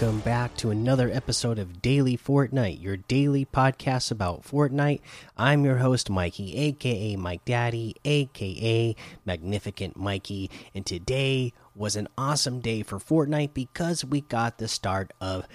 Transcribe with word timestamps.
welcome 0.00 0.20
back 0.20 0.56
to 0.56 0.70
another 0.70 1.10
episode 1.10 1.58
of 1.58 1.82
Daily 1.82 2.16
Fortnite, 2.16 2.80
your 2.80 2.96
daily 2.96 3.44
podcast 3.44 4.10
about 4.10 4.44
Fortnite. 4.44 5.02
I'm 5.36 5.62
your 5.62 5.76
host, 5.76 6.08
Mikey, 6.08 6.56
aka 6.56 7.16
Mike 7.16 7.44
Daddy, 7.44 7.94
aka 8.06 8.96
Magnificent 9.26 9.98
Mikey, 9.98 10.50
and 10.74 10.86
today 10.86 11.52
was 11.74 11.96
an 11.96 12.08
awesome 12.16 12.60
day 12.60 12.82
for 12.82 12.98
Fortnite 12.98 13.52
because 13.52 14.02
we 14.02 14.22
got 14.22 14.56
the 14.56 14.68
start 14.68 15.12
of 15.20 15.46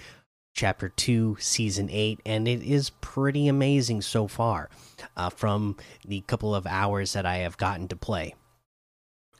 Chapter 0.54 0.90
2, 0.90 1.38
Season 1.40 1.88
8, 1.90 2.20
and 2.24 2.46
it 2.46 2.62
is 2.62 2.90
pretty 3.00 3.48
amazing 3.48 4.00
so 4.00 4.28
far 4.28 4.70
uh, 5.16 5.28
from 5.28 5.76
the 6.06 6.20
couple 6.20 6.54
of 6.54 6.68
hours 6.68 7.14
that 7.14 7.26
I 7.26 7.38
have 7.38 7.56
gotten 7.56 7.88
to 7.88 7.96
play 7.96 8.36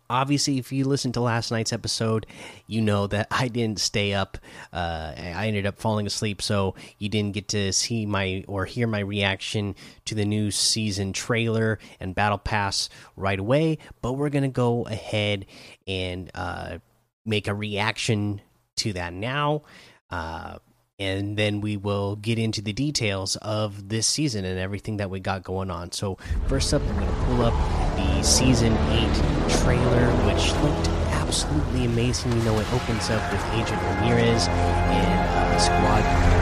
obviously 0.09 0.59
if 0.59 0.73
you 0.73 0.85
listened 0.85 1.15
to 1.15 1.21
last 1.21 1.51
night's 1.51 1.73
episode 1.73 2.27
you 2.67 2.81
know 2.81 3.07
that 3.07 3.27
i 3.31 3.49
didn't 3.49 3.81
stay 3.81 4.13
up 4.13 4.39
uh, 4.73 5.13
i 5.17 5.47
ended 5.47 5.67
up 5.67 5.79
falling 5.79 6.07
asleep 6.07 6.41
so 6.41 6.75
you 6.99 7.09
didn't 7.09 7.33
get 7.33 7.49
to 7.49 7.73
see 7.73 8.07
my 8.07 8.45
or 8.49 8.65
hear 8.65 8.87
my 8.87 9.01
reaction 9.01 9.75
to 10.05 10.15
the 10.15 10.25
new 10.25 10.51
season 10.51 11.13
trailer 11.13 11.79
and 12.01 12.15
battle 12.15 12.39
pass 12.39 12.89
right 13.17 13.39
away 13.39 13.79
but 14.03 14.13
we're 14.13 14.31
gonna 14.31 14.49
go 14.49 14.87
ahead 14.87 15.47
and 15.87 16.31
uh, 16.35 16.79
make 17.25 17.49
a 17.49 17.55
reaction 17.55 18.41
to 18.77 18.93
that 18.93 19.13
now 19.13 19.63
uh, 20.11 20.59
and 20.99 21.37
then 21.37 21.61
we 21.61 21.77
will 21.77 22.17
get 22.17 22.39
into 22.39 22.63
the 22.63 22.73
details 22.73 23.37
of 23.37 23.89
this 23.89 24.07
season 24.07 24.45
and 24.45 24.59
everything 24.59 24.97
that 24.97 25.11
we 25.11 25.21
got 25.21 25.43
going 25.43 25.71
on. 25.71 25.93
So, 25.93 26.17
first 26.49 26.73
up, 26.73 26.83
I'm 26.83 26.97
going 26.97 27.07
to 27.07 27.15
pull 27.25 27.43
up 27.43 27.86
the 28.17 28.23
season 28.23 28.73
8 28.73 29.61
trailer, 29.61 30.07
which 30.27 30.53
looked 30.63 30.89
absolutely 31.13 31.85
amazing. 31.85 32.33
You 32.33 32.43
know, 32.45 32.59
it 32.59 32.73
opens 32.73 33.11
up 33.11 33.33
with 33.33 33.45
Agent 33.55 33.83
Ramirez 33.83 34.49
and 34.49 35.29
uh, 35.31 35.59
squad 35.59 36.37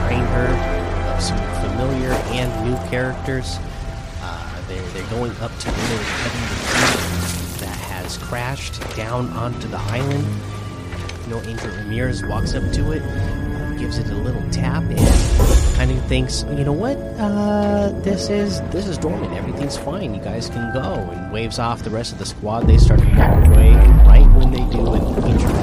of 1.14 1.22
some 1.22 1.38
familiar 1.62 2.10
and 2.32 2.70
new 2.70 2.76
characters. 2.90 3.58
Uh, 4.20 4.62
they're, 4.68 4.82
they're 4.88 5.10
going 5.10 5.30
up 5.38 5.56
to 5.58 5.66
the 5.66 5.72
heavy 5.72 7.64
that 7.64 7.76
has 7.76 8.18
crashed 8.18 8.80
down 8.96 9.28
onto 9.30 9.68
the 9.68 9.78
island. 9.78 10.26
You 11.24 11.30
know, 11.30 11.40
Agent 11.42 11.76
Ramirez 11.76 12.24
walks 12.24 12.54
up 12.54 12.70
to 12.72 12.92
it 12.92 13.02
gives 13.78 13.98
it 13.98 14.08
a 14.08 14.14
little 14.14 14.42
tap 14.50 14.82
and 14.84 15.76
kind 15.76 15.90
of 15.90 16.04
thinks, 16.06 16.44
you 16.44 16.64
know 16.64 16.72
what, 16.72 16.96
uh, 17.18 17.90
this 18.00 18.28
is 18.28 18.60
this 18.70 18.86
is 18.86 18.98
dormant. 18.98 19.32
Everything's 19.34 19.76
fine. 19.76 20.14
You 20.14 20.20
guys 20.20 20.48
can 20.48 20.72
go. 20.72 20.94
And 20.94 21.32
waves 21.32 21.58
off 21.58 21.82
the 21.82 21.90
rest 21.90 22.12
of 22.12 22.18
the 22.18 22.26
squad. 22.26 22.66
They 22.66 22.78
start 22.78 23.00
to 23.00 23.06
walk 23.06 23.46
away. 23.48 23.72
Right 24.06 24.26
when 24.34 24.50
they 24.50 24.64
do, 24.70 24.94
an 24.94 25.06
introduce 25.06 25.53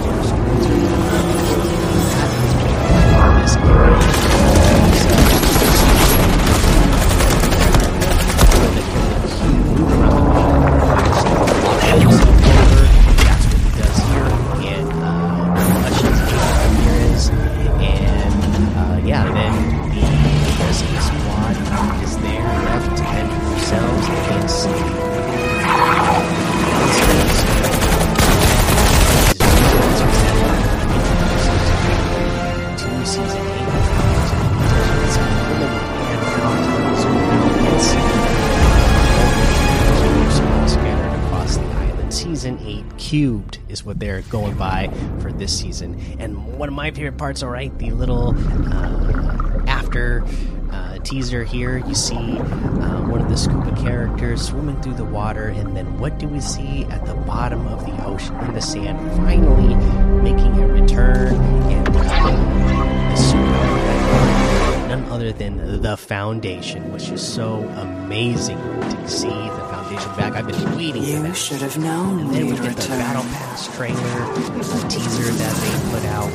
what 43.86 44.00
they're 44.00 44.22
going 44.24 44.56
by 44.58 44.90
for 45.20 45.32
this 45.32 45.58
season. 45.58 46.00
And 46.20 46.58
one 46.58 46.70
of 46.70 46.76
my 46.76 46.92
favorite 46.92 47.18
parts, 47.18 47.44
all 47.44 47.50
right, 47.50 47.76
the 47.78 47.92
little 47.92 48.36
uh, 48.74 49.62
after 49.68 50.24
uh, 50.72 51.00
teaser 51.00 51.44
here, 51.44 51.78
you 51.78 51.96
see 51.96 52.16
uh, 52.16 53.02
one 53.08 53.22
of 53.22 53.30
the 53.30 53.38
scuba 53.38 53.76
characters 53.82 54.42
swimming 54.48 54.82
through 54.82 54.96
the 54.96 55.06
water, 55.06 55.48
and 55.48 55.76
then 55.76 55.98
what 56.00 56.18
do 56.20 56.28
we 56.28 56.40
see 56.40 56.86
at 56.86 57.06
the 57.06 57.16
bottom 57.16 57.68
of 57.68 57.86
the 57.86 58.06
ocean 58.06 58.38
in 58.42 58.54
the 58.54 58.62
sand? 58.62 58.98
Finally 59.18 59.76
making 60.22 60.62
a 60.62 60.68
return 60.68 61.34
and 61.36 61.88
the 61.88 63.16
super 63.16 64.51
none 64.92 65.06
other 65.10 65.32
than 65.32 65.82
the 65.82 65.96
foundation, 65.96 66.92
which 66.92 67.10
is 67.10 67.22
so 67.26 67.60
amazing 67.88 68.58
to 68.58 69.08
see 69.08 69.30
the 69.30 69.66
foundation 69.72 70.12
back. 70.18 70.34
I've 70.34 70.48
been 70.48 70.76
waiting 70.76 71.04
for 71.04 71.10
You 71.10 71.22
that. 71.24 71.36
should 71.36 71.62
have 71.62 71.78
known 71.78 72.20
And 72.20 72.34
then 72.34 72.46
we 72.48 72.56
get 72.56 72.76
the 72.76 72.90
Battle. 72.90 73.24
Pass 73.24 73.74
trailer, 73.76 74.02
the 74.02 74.88
teaser 74.90 75.32
that 75.32 75.56
they 75.64 75.92
put 75.92 76.06
out, 76.18 76.32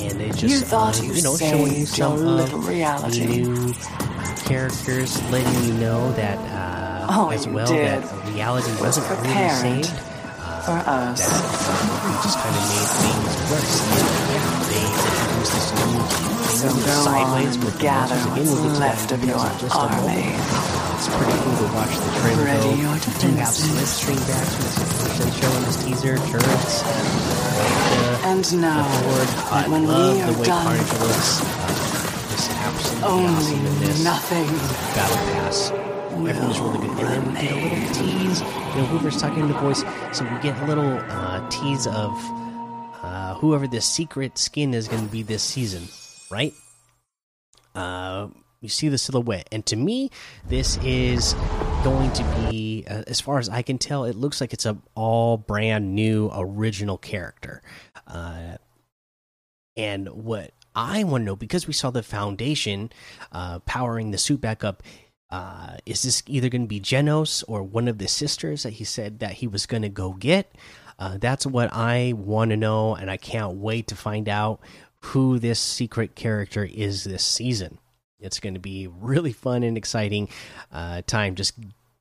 and 0.00 0.20
they 0.20 0.28
just 0.28 0.42
You 0.42 0.58
thought 0.60 1.00
uh, 1.00 1.02
you 1.02 1.14
you 1.14 1.22
know 1.22 1.36
showing 1.36 1.74
you 1.74 1.86
some 1.86 2.16
little 2.18 2.58
of 2.60 2.68
reality. 2.68 3.26
the 3.26 3.36
new 3.38 3.72
characters, 4.44 5.10
letting 5.30 5.64
you 5.64 5.72
know 5.80 6.12
that 6.12 6.36
uh, 6.38 7.06
Oh, 7.12 7.30
as 7.30 7.48
well 7.48 7.66
did. 7.66 8.02
that 8.02 8.28
reality 8.34 8.70
Was 8.72 8.98
wasn't 8.98 9.08
really 9.10 9.48
saved. 9.48 9.94
Uh, 9.96 10.60
for 10.60 10.78
us. 10.90 11.20
That 11.24 11.40
uh, 11.40 12.04
we 12.04 12.12
just 12.22 12.38
kind 12.38 12.54
of 12.54 12.64
made 12.68 12.90
things 13.00 13.32
worse. 13.50 13.80
Yeah, 14.30 14.44
they 14.68 14.84
introduced 14.84 15.52
this 15.56 15.68
new 15.72 16.29
So 16.60 16.68
sideways 16.68 17.56
with 17.58 17.74
the 17.74 17.80
gather 17.80 18.14
monsters. 18.14 18.32
Again, 18.32 18.46
we'll 18.46 18.56
get 18.56 18.68
what's 18.68 18.80
left 18.80 19.12
of 19.12 19.24
your 19.24 19.36
just 19.36 19.74
a 19.74 19.78
moment. 19.78 19.94
army. 19.96 20.28
It's 21.00 21.08
pretty 21.08 21.38
cool 21.40 21.56
to 21.56 21.68
watch 21.72 21.94
the 21.96 22.10
trailer 22.20 22.44
Ready 22.44 22.60
go. 22.60 22.70
your 22.70 22.76
We 22.76 23.40
have 23.40 23.54
defenses. 23.56 23.64
slipstream 23.72 24.20
backs 24.28 24.52
from 24.54 24.64
the 24.68 25.24
they 25.24 25.30
show 25.40 25.52
in 25.56 25.62
this 25.64 25.78
teaser, 25.84 26.16
turrets. 26.28 26.74
Like, 26.84 26.94
uh, 28.20 28.28
And 28.28 28.60
now, 28.60 28.84
I 29.50 29.68
when 29.68 29.82
we 29.82 29.88
love 29.88 30.16
the 30.18 30.22
are 30.34 30.38
way 30.40 30.44
done, 30.46 30.66
Carnage 30.66 30.92
looks. 31.00 31.40
Uh, 31.40 31.46
absolutely 32.60 33.08
only 33.08 33.32
awesome 33.32 34.04
nothing 34.04 34.46
battle 34.94 35.16
pass. 35.32 35.70
Everything's 35.70 36.60
really 36.60 36.78
good. 36.88 37.00
And 37.00 37.36
then 37.36 37.36
we 37.36 37.40
get 37.40 37.52
a 37.52 37.56
little 37.56 37.94
tease. 37.94 38.40
You 38.40 38.46
know, 38.76 38.86
Hoover's 38.92 39.20
talking 39.20 39.46
to 39.46 39.52
the 39.52 39.58
voice, 39.60 39.82
so 40.12 40.24
we 40.24 40.38
get 40.40 40.60
a 40.60 40.66
little 40.66 40.98
uh, 41.08 41.48
tease 41.48 41.86
of 41.86 42.10
uh, 43.02 43.34
whoever 43.36 43.66
this 43.66 43.86
secret 43.86 44.36
skin 44.36 44.74
is 44.74 44.86
going 44.88 45.02
to 45.04 45.10
be 45.10 45.22
this 45.22 45.42
season, 45.42 45.88
right? 46.30 46.54
Uh, 47.74 48.28
you 48.60 48.68
see 48.68 48.88
the 48.88 48.98
silhouette, 48.98 49.48
and 49.52 49.64
to 49.66 49.76
me, 49.76 50.10
this 50.46 50.76
is 50.84 51.34
going 51.82 52.12
to 52.12 52.22
be, 52.50 52.84
uh, 52.88 53.04
as 53.06 53.20
far 53.20 53.38
as 53.38 53.48
I 53.48 53.62
can 53.62 53.78
tell, 53.78 54.04
it 54.04 54.16
looks 54.16 54.40
like 54.40 54.52
it's 54.52 54.66
a 54.66 54.76
all 54.94 55.38
brand 55.38 55.94
new 55.94 56.30
original 56.34 56.98
character. 56.98 57.62
Uh, 58.06 58.56
and 59.76 60.08
what 60.08 60.52
I 60.74 61.04
want 61.04 61.22
to 61.22 61.26
know, 61.26 61.36
because 61.36 61.66
we 61.66 61.72
saw 61.72 61.90
the 61.90 62.02
foundation 62.02 62.92
uh, 63.32 63.60
powering 63.60 64.10
the 64.10 64.18
suit 64.18 64.40
back 64.40 64.62
up, 64.62 64.82
uh, 65.30 65.76
is 65.86 66.02
this 66.02 66.22
either 66.26 66.48
going 66.48 66.62
to 66.62 66.68
be 66.68 66.80
Genos 66.80 67.42
or 67.48 67.62
one 67.62 67.88
of 67.88 67.98
the 67.98 68.08
sisters 68.08 68.64
that 68.64 68.74
he 68.74 68.84
said 68.84 69.20
that 69.20 69.34
he 69.34 69.46
was 69.46 69.64
going 69.64 69.82
to 69.82 69.88
go 69.88 70.12
get? 70.12 70.54
Uh, 70.98 71.16
that's 71.18 71.46
what 71.46 71.72
I 71.72 72.12
want 72.14 72.50
to 72.50 72.58
know, 72.58 72.94
and 72.94 73.10
I 73.10 73.16
can't 73.16 73.56
wait 73.56 73.86
to 73.86 73.96
find 73.96 74.28
out 74.28 74.60
who 75.00 75.38
this 75.38 75.58
secret 75.58 76.14
character 76.14 76.64
is 76.64 77.04
this 77.04 77.24
season. 77.24 77.78
It's 78.20 78.40
going 78.40 78.54
to 78.54 78.60
be 78.60 78.86
really 78.86 79.32
fun 79.32 79.62
and 79.62 79.76
exciting 79.76 80.28
uh, 80.72 81.02
time 81.06 81.34
just 81.34 81.54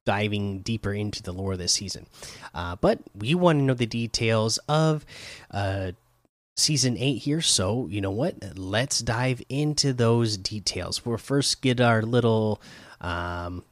diving 0.05 0.59
deeper 0.61 0.93
into 0.93 1.21
the 1.23 1.31
lore 1.31 1.55
this 1.55 1.73
season. 1.73 2.07
Uh, 2.53 2.75
but 2.75 2.99
we 3.15 3.35
want 3.35 3.59
to 3.59 3.63
know 3.63 3.73
the 3.73 3.85
details 3.85 4.57
of 4.67 5.05
uh, 5.51 5.91
season 6.57 6.97
eight 6.97 7.19
here. 7.19 7.41
So, 7.41 7.87
you 7.87 8.01
know 8.01 8.11
what? 8.11 8.57
Let's 8.57 8.99
dive 8.99 9.41
into 9.49 9.93
those 9.93 10.35
details. 10.35 11.05
We'll 11.05 11.17
first 11.17 11.61
get 11.61 11.79
our 11.79 12.01
little 12.01 12.61
um, 12.99 13.63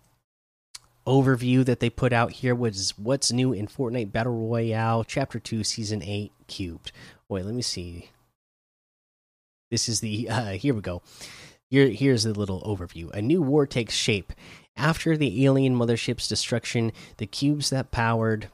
overview 1.05 1.65
that 1.65 1.79
they 1.79 1.89
put 1.89 2.13
out 2.13 2.33
here, 2.33 2.65
is 2.65 2.93
what's 2.97 3.31
new 3.31 3.53
in 3.53 3.67
Fortnite 3.67 4.11
Battle 4.11 4.47
Royale, 4.47 5.03
Chapter 5.03 5.39
2, 5.39 5.63
Season 5.63 6.03
8, 6.03 6.31
Cubed. 6.47 6.91
Wait, 7.29 7.45
let 7.45 7.53
me 7.53 7.61
see. 7.61 8.09
This 9.69 9.89
is 9.89 9.99
the, 9.99 10.29
uh, 10.29 10.51
here 10.51 10.73
we 10.73 10.81
go. 10.81 11.01
Here, 11.69 11.89
here's 11.89 12.25
a 12.25 12.31
little 12.31 12.61
overview. 12.61 13.11
A 13.11 13.21
new 13.21 13.41
war 13.41 13.67
takes 13.67 13.93
shape. 13.93 14.31
After 14.77 15.17
the 15.17 15.45
alien 15.45 15.75
mothership's 15.75 16.27
destruction, 16.27 16.91
the 17.17 17.25
cubes 17.25 17.69
that 17.71 17.91
powered 17.91 18.49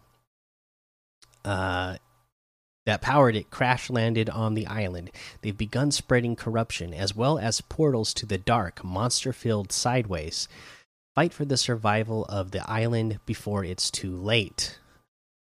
uh, 1.45 1.97
that 2.85 3.01
powered 3.01 3.35
it 3.35 3.49
crash 3.49 3.89
landed 3.89 4.29
on 4.29 4.53
the 4.53 4.67
island. 4.67 5.11
They've 5.41 5.57
begun 5.57 5.91
spreading 5.91 6.35
corruption 6.35 6.93
as 6.93 7.15
well 7.15 7.37
as 7.37 7.61
portals 7.61 8.13
to 8.15 8.25
the 8.25 8.37
dark, 8.37 8.83
monster 8.83 9.31
filled 9.31 9.71
sideways. 9.71 10.47
Fight 11.15 11.33
for 11.33 11.45
the 11.45 11.57
survival 11.57 12.25
of 12.25 12.51
the 12.51 12.69
island 12.69 13.19
before 13.25 13.63
it's 13.63 13.91
too 13.91 14.15
late. 14.15 14.79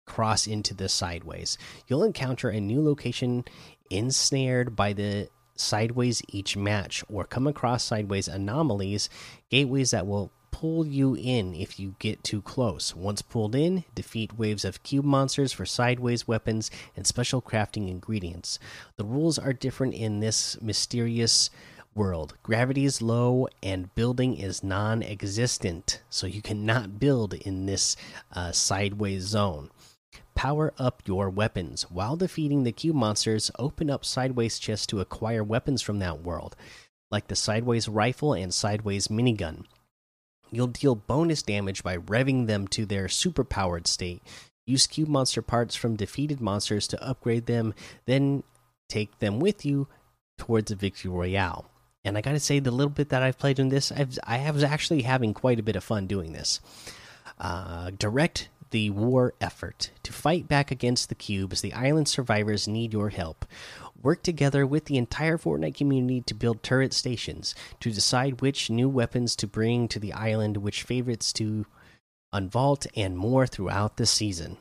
Cross 0.07 0.47
into 0.47 0.75
the 0.75 0.89
sideways. 0.89 1.57
You'll 1.89 2.05
encounter 2.05 2.51
a 2.51 2.61
new 2.61 2.83
location 2.85 3.45
ensnared 3.91 4.77
by 4.77 4.93
the 4.93 5.29
sideways 5.57 6.23
each 6.29 6.57
match, 6.57 7.05
or 7.09 7.25
come 7.25 7.47
across 7.47 7.85
sideways 7.85 8.29
anomalies, 8.29 9.09
gateways 9.51 9.91
that 9.91 10.07
will 10.07 10.31
pull 10.51 10.87
you 10.87 11.15
in 11.15 11.55
if 11.55 11.81
you 11.81 11.97
get 11.99 12.23
too 12.23 12.41
close. 12.43 12.95
Once 12.95 13.23
pulled 13.23 13.55
in, 13.55 13.85
defeat 13.95 14.39
waves 14.39 14.65
of 14.65 14.83
cube 14.85 15.05
monsters 15.05 15.53
for 15.53 15.67
sideways 15.67 16.29
weapons 16.29 16.71
and 16.97 17.07
special 17.07 17.43
crafting 17.43 17.89
ingredients. 17.89 18.59
The 18.97 19.05
rules 19.05 19.39
are 19.39 19.53
different 19.53 19.95
in 19.95 20.21
this 20.21 20.61
mysterious 20.63 21.51
world. 21.95 22.35
Gravity 22.43 22.85
is 22.85 23.03
low 23.03 23.49
and 23.63 23.95
building 23.95 24.37
is 24.37 24.63
non 24.63 25.03
existent, 25.03 26.01
so 26.09 26.27
you 26.27 26.43
cannot 26.43 27.01
build 27.01 27.35
in 27.35 27.67
this 27.67 27.97
uh, 28.33 28.53
sideways 28.53 29.25
zone. 29.25 29.71
Power 30.35 30.73
up 30.79 31.03
your 31.07 31.31
weapons. 31.31 31.83
While 31.91 32.17
defeating 32.17 32.65
the 32.65 32.73
cube 32.73 32.97
monsters, 32.97 33.51
open 33.59 33.91
up 33.91 34.05
sideways 34.05 34.59
chests 34.59 34.87
to 34.87 35.01
acquire 35.01 35.45
weapons 35.45 35.83
from 35.83 35.99
that 35.99 36.23
world, 36.23 36.57
like 37.11 37.29
the 37.29 37.37
sideways 37.37 37.89
rifle 37.89 38.33
and 38.33 38.53
sideways 38.53 39.09
minigun. 39.09 39.65
You'll 40.51 40.67
deal 40.67 40.95
bonus 40.95 41.43
damage 41.43 41.83
by 41.83 41.97
revving 41.97 42.47
them 42.47 42.69
to 42.69 42.85
their 42.85 43.07
superpowered 43.07 43.87
state. 43.87 44.23
Use 44.67 44.87
cube 44.87 45.09
monster 45.09 45.43
parts 45.43 45.75
from 45.75 45.97
defeated 45.97 46.41
monsters 46.41 46.87
to 46.89 47.03
upgrade 47.03 47.47
them, 47.47 47.75
then 48.07 48.43
take 48.89 49.19
them 49.19 49.41
with 49.41 49.65
you 49.65 49.89
towards 50.39 50.71
a 50.71 50.77
victory 50.77 51.11
royale. 51.11 51.67
And 52.05 52.19
I 52.19 52.21
gotta 52.21 52.41
say, 52.41 52.59
the 52.59 52.71
little 52.71 52.91
bit 52.91 53.11
that 53.11 53.23
I've 53.23 53.39
played 53.39 53.59
in 53.59 53.69
this, 53.69 53.93
I've 53.93 54.19
I 54.25 54.51
was 54.51 54.65
actually 54.65 55.03
having 55.03 55.35
quite 55.35 55.59
a 55.61 55.63
bit 55.63 55.77
of 55.77 55.85
fun 55.85 56.07
doing 56.07 56.33
this. 56.33 56.61
Uh, 57.39 57.91
direct 57.97 58.49
the 58.73 58.91
war 58.91 59.35
effort 59.41 59.91
to 60.03 60.13
fight 60.13 60.49
back 60.49 60.71
against 60.71 61.09
the 61.09 61.15
cubes. 61.15 61.61
The 61.61 61.73
island 61.73 62.09
survivors 62.09 62.67
need 62.67 62.93
your 62.93 63.11
help. 63.11 63.47
Work 64.03 64.25
together 64.25 64.67
with 64.67 64.87
the 64.87 64.97
entire 64.97 65.39
Fortnite 65.39 65.77
community 65.77 66.23
to 66.23 66.35
build 66.35 66.63
turret 66.63 66.93
stations, 66.93 67.55
to 67.79 67.93
decide 67.93 68.41
which 68.41 68.69
new 68.69 68.89
weapons 68.89 69.37
to 69.37 69.47
bring 69.47 69.87
to 69.89 70.01
the 70.01 70.13
island, 70.13 70.57
which 70.57 70.83
favorites 70.83 71.33
to 71.35 71.67
unvault, 72.35 72.87
and 72.97 73.17
more 73.17 73.47
throughout 73.47 73.97
the 73.97 74.07
season. 74.07 74.57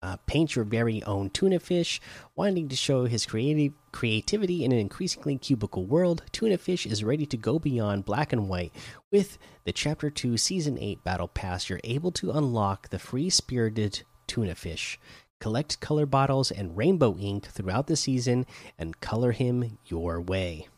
Uh, 0.00 0.16
paint 0.26 0.54
your 0.54 0.64
very 0.64 1.02
own 1.02 1.28
tuna 1.30 1.58
fish. 1.58 2.00
Wanting 2.36 2.68
to 2.68 2.76
show 2.76 3.06
his 3.06 3.26
creative 3.26 3.72
creativity 3.90 4.64
in 4.64 4.70
an 4.70 4.78
increasingly 4.78 5.36
cubicle 5.38 5.84
world, 5.86 6.22
Tuna 6.30 6.56
Fish 6.56 6.86
is 6.86 7.02
ready 7.02 7.26
to 7.26 7.36
go 7.36 7.58
beyond 7.58 8.04
black 8.04 8.32
and 8.32 8.48
white. 8.48 8.72
With 9.10 9.38
the 9.64 9.72
Chapter 9.72 10.08
2 10.08 10.36
Season 10.36 10.78
8 10.78 11.02
Battle 11.02 11.26
Pass, 11.26 11.68
you're 11.68 11.80
able 11.82 12.12
to 12.12 12.30
unlock 12.30 12.90
the 12.90 13.00
free 13.00 13.28
spirited 13.28 14.02
Tuna 14.28 14.54
Fish. 14.54 15.00
Collect 15.40 15.80
color 15.80 16.06
bottles 16.06 16.52
and 16.52 16.76
rainbow 16.76 17.16
ink 17.16 17.46
throughout 17.46 17.88
the 17.88 17.96
season 17.96 18.46
and 18.78 19.00
color 19.00 19.32
him 19.32 19.78
your 19.86 20.20
way. 20.20 20.68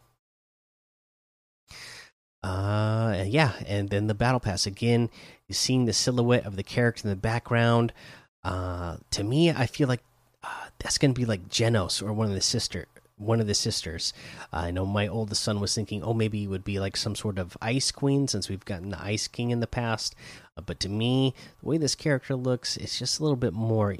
Uh, 2.42 3.24
yeah, 3.26 3.52
and 3.66 3.90
then 3.90 4.06
the 4.06 4.14
Battle 4.14 4.40
Pass 4.40 4.66
again. 4.66 5.10
You're 5.46 5.54
seeing 5.54 5.84
the 5.84 5.92
silhouette 5.92 6.46
of 6.46 6.56
the 6.56 6.62
character 6.62 7.02
in 7.04 7.10
the 7.10 7.16
background. 7.16 7.92
Uh, 8.42 8.96
to 9.10 9.24
me, 9.24 9.50
I 9.50 9.66
feel 9.66 9.88
like 9.88 10.02
uh, 10.42 10.66
that's 10.78 10.98
gonna 10.98 11.12
be 11.12 11.24
like 11.24 11.48
Genos 11.48 12.02
or 12.02 12.12
one 12.12 12.28
of 12.28 12.34
the 12.34 12.40
sister, 12.40 12.86
one 13.16 13.40
of 13.40 13.46
the 13.46 13.54
sisters. 13.54 14.12
Uh, 14.52 14.56
I 14.56 14.70
know 14.70 14.86
my 14.86 15.06
oldest 15.06 15.42
son 15.42 15.60
was 15.60 15.74
thinking, 15.74 16.02
oh, 16.02 16.14
maybe 16.14 16.44
it 16.44 16.48
would 16.48 16.64
be 16.64 16.80
like 16.80 16.96
some 16.96 17.14
sort 17.14 17.38
of 17.38 17.56
Ice 17.60 17.90
Queen 17.90 18.28
since 18.28 18.48
we've 18.48 18.64
gotten 18.64 18.90
the 18.90 19.02
Ice 19.02 19.28
King 19.28 19.50
in 19.50 19.60
the 19.60 19.66
past. 19.66 20.14
Uh, 20.56 20.62
but 20.62 20.80
to 20.80 20.88
me, 20.88 21.34
the 21.60 21.68
way 21.68 21.78
this 21.78 21.94
character 21.94 22.34
looks, 22.34 22.76
it's 22.76 22.98
just 22.98 23.20
a 23.20 23.22
little 23.22 23.36
bit 23.36 23.52
more 23.52 23.96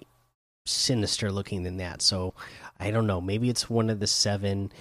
sinister 0.67 1.31
looking 1.31 1.63
than 1.63 1.77
that. 1.79 2.03
So 2.03 2.35
I 2.79 2.91
don't 2.91 3.07
know. 3.07 3.21
Maybe 3.21 3.51
it's 3.51 3.69
one 3.69 3.91
of 3.91 4.01
the 4.01 4.07
seven, 4.07 4.73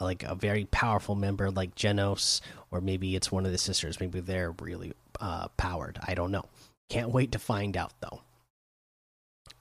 like 0.00 0.22
a 0.24 0.34
very 0.34 0.66
powerful 0.66 1.14
member 1.14 1.50
like 1.50 1.74
Genos, 1.74 2.40
or 2.70 2.80
maybe 2.80 3.16
it's 3.16 3.32
one 3.32 3.46
of 3.46 3.52
the 3.52 3.58
sisters. 3.58 4.00
Maybe 4.00 4.20
they're 4.20 4.54
really 4.60 4.92
uh, 5.20 5.48
powered. 5.56 5.98
I 6.06 6.14
don't 6.14 6.30
know. 6.30 6.46
Can't 6.88 7.10
wait 7.10 7.32
to 7.32 7.38
find 7.38 7.76
out 7.76 7.92
though. 8.00 8.20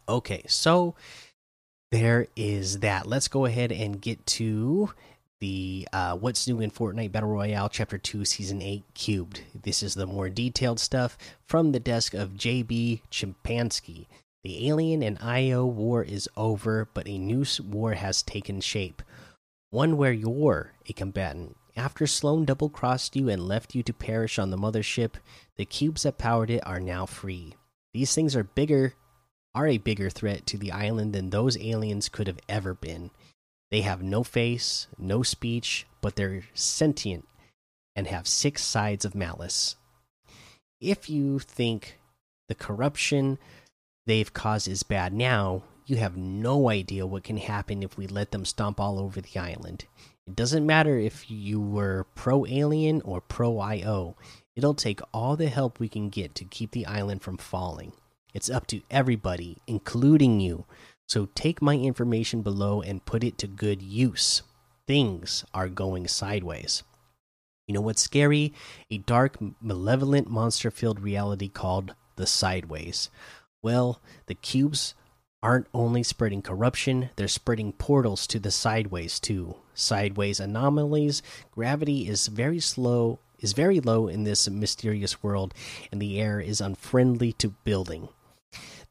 Okay, 0.09 0.43
so 0.47 0.95
there 1.91 2.25
is 2.35 2.79
that. 2.79 3.05
Let's 3.05 3.27
go 3.27 3.45
ahead 3.45 3.71
and 3.71 4.01
get 4.01 4.25
to 4.25 4.91
the 5.39 5.87
uh, 5.93 6.15
what's 6.15 6.47
new 6.47 6.59
in 6.61 6.71
Fortnite 6.71 7.11
Battle 7.11 7.29
Royale 7.29 7.69
Chapter 7.69 7.99
2 7.99 8.25
Season 8.25 8.59
8 8.59 8.83
Cubed. 8.95 9.41
This 9.53 9.83
is 9.83 9.93
the 9.93 10.07
more 10.07 10.27
detailed 10.27 10.79
stuff 10.79 11.15
from 11.45 11.71
the 11.71 11.79
desk 11.79 12.15
of 12.15 12.31
JB 12.31 13.01
Chimpanski. 13.11 14.07
The 14.43 14.67
alien 14.67 15.03
and 15.03 15.19
IO 15.21 15.63
war 15.67 16.03
is 16.03 16.27
over, 16.35 16.89
but 16.91 17.07
a 17.07 17.19
new 17.19 17.45
war 17.63 17.93
has 17.93 18.23
taken 18.23 18.61
shape. 18.61 19.03
One 19.69 19.95
where 19.95 20.11
you're 20.11 20.73
a 20.89 20.93
combatant. 20.93 21.55
After 21.77 22.07
Slone 22.07 22.45
double 22.45 22.69
crossed 22.69 23.15
you 23.15 23.29
and 23.29 23.47
left 23.47 23.75
you 23.75 23.83
to 23.83 23.93
perish 23.93 24.39
on 24.39 24.49
the 24.49 24.57
mothership, 24.57 25.11
the 25.55 25.65
cubes 25.65 26.01
that 26.01 26.17
powered 26.17 26.49
it 26.49 26.65
are 26.65 26.79
now 26.79 27.05
free. 27.05 27.53
These 27.93 28.15
things 28.15 28.35
are 28.35 28.43
bigger 28.43 28.95
are 29.55 29.67
a 29.67 29.77
bigger 29.77 30.09
threat 30.09 30.45
to 30.47 30.57
the 30.57 30.71
island 30.71 31.13
than 31.13 31.29
those 31.29 31.57
aliens 31.57 32.09
could 32.09 32.27
have 32.27 32.39
ever 32.47 32.73
been. 32.73 33.11
They 33.71 33.81
have 33.81 34.01
no 34.01 34.23
face, 34.23 34.87
no 34.97 35.23
speech, 35.23 35.85
but 36.01 36.15
they're 36.15 36.43
sentient 36.53 37.27
and 37.95 38.07
have 38.07 38.27
six 38.27 38.63
sides 38.63 39.05
of 39.05 39.15
malice. 39.15 39.75
If 40.79 41.09
you 41.09 41.39
think 41.39 41.99
the 42.47 42.55
corruption 42.55 43.37
they've 44.05 44.33
caused 44.33 44.67
is 44.67 44.83
bad 44.83 45.13
now, 45.13 45.63
you 45.85 45.97
have 45.97 46.15
no 46.15 46.69
idea 46.69 47.05
what 47.05 47.23
can 47.23 47.37
happen 47.37 47.83
if 47.83 47.97
we 47.97 48.07
let 48.07 48.31
them 48.31 48.45
stomp 48.45 48.79
all 48.79 48.99
over 48.99 49.19
the 49.19 49.39
island. 49.39 49.85
It 50.27 50.35
doesn't 50.35 50.65
matter 50.65 50.97
if 50.97 51.29
you 51.29 51.59
were 51.59 52.05
pro 52.15 52.45
alien 52.45 53.01
or 53.01 53.19
pro 53.19 53.59
IO, 53.59 54.15
it'll 54.55 54.75
take 54.75 55.01
all 55.11 55.35
the 55.35 55.47
help 55.47 55.79
we 55.79 55.89
can 55.89 56.09
get 56.09 56.35
to 56.35 56.45
keep 56.45 56.71
the 56.71 56.85
island 56.85 57.23
from 57.23 57.37
falling. 57.37 57.93
It's 58.33 58.49
up 58.49 58.67
to 58.67 58.81
everybody, 58.89 59.57
including 59.67 60.39
you. 60.39 60.65
So 61.07 61.29
take 61.33 61.61
my 61.61 61.75
information 61.75 62.41
below 62.41 62.81
and 62.81 63.05
put 63.05 63.23
it 63.23 63.37
to 63.39 63.47
good 63.47 63.81
use. 63.81 64.43
Things 64.85 65.43
are 65.53 65.67
going 65.67 66.07
sideways. 66.07 66.83
You 67.67 67.73
know 67.73 67.81
what's 67.81 68.01
scary? 68.01 68.53
A 68.89 68.97
dark, 68.97 69.37
malevolent, 69.61 70.29
monster 70.29 70.71
filled 70.71 70.99
reality 70.99 71.49
called 71.49 71.95
the 72.15 72.27
Sideways. 72.27 73.09
Well, 73.61 74.01
the 74.27 74.35
cubes 74.35 74.95
aren't 75.41 75.67
only 75.73 76.03
spreading 76.03 76.41
corruption, 76.41 77.11
they're 77.15 77.27
spreading 77.27 77.71
portals 77.71 78.27
to 78.27 78.39
the 78.39 78.51
sideways 78.51 79.19
too. 79.19 79.55
Sideways 79.73 80.39
anomalies, 80.39 81.21
gravity 81.51 82.07
is 82.09 82.27
very 82.27 82.59
slow 82.59 83.19
is 83.39 83.53
very 83.53 83.79
low 83.79 84.07
in 84.07 84.23
this 84.23 84.49
mysterious 84.49 85.23
world 85.23 85.53
and 85.91 86.01
the 86.01 86.19
air 86.19 86.39
is 86.39 86.59
unfriendly 86.59 87.31
to 87.33 87.49
building. 87.63 88.09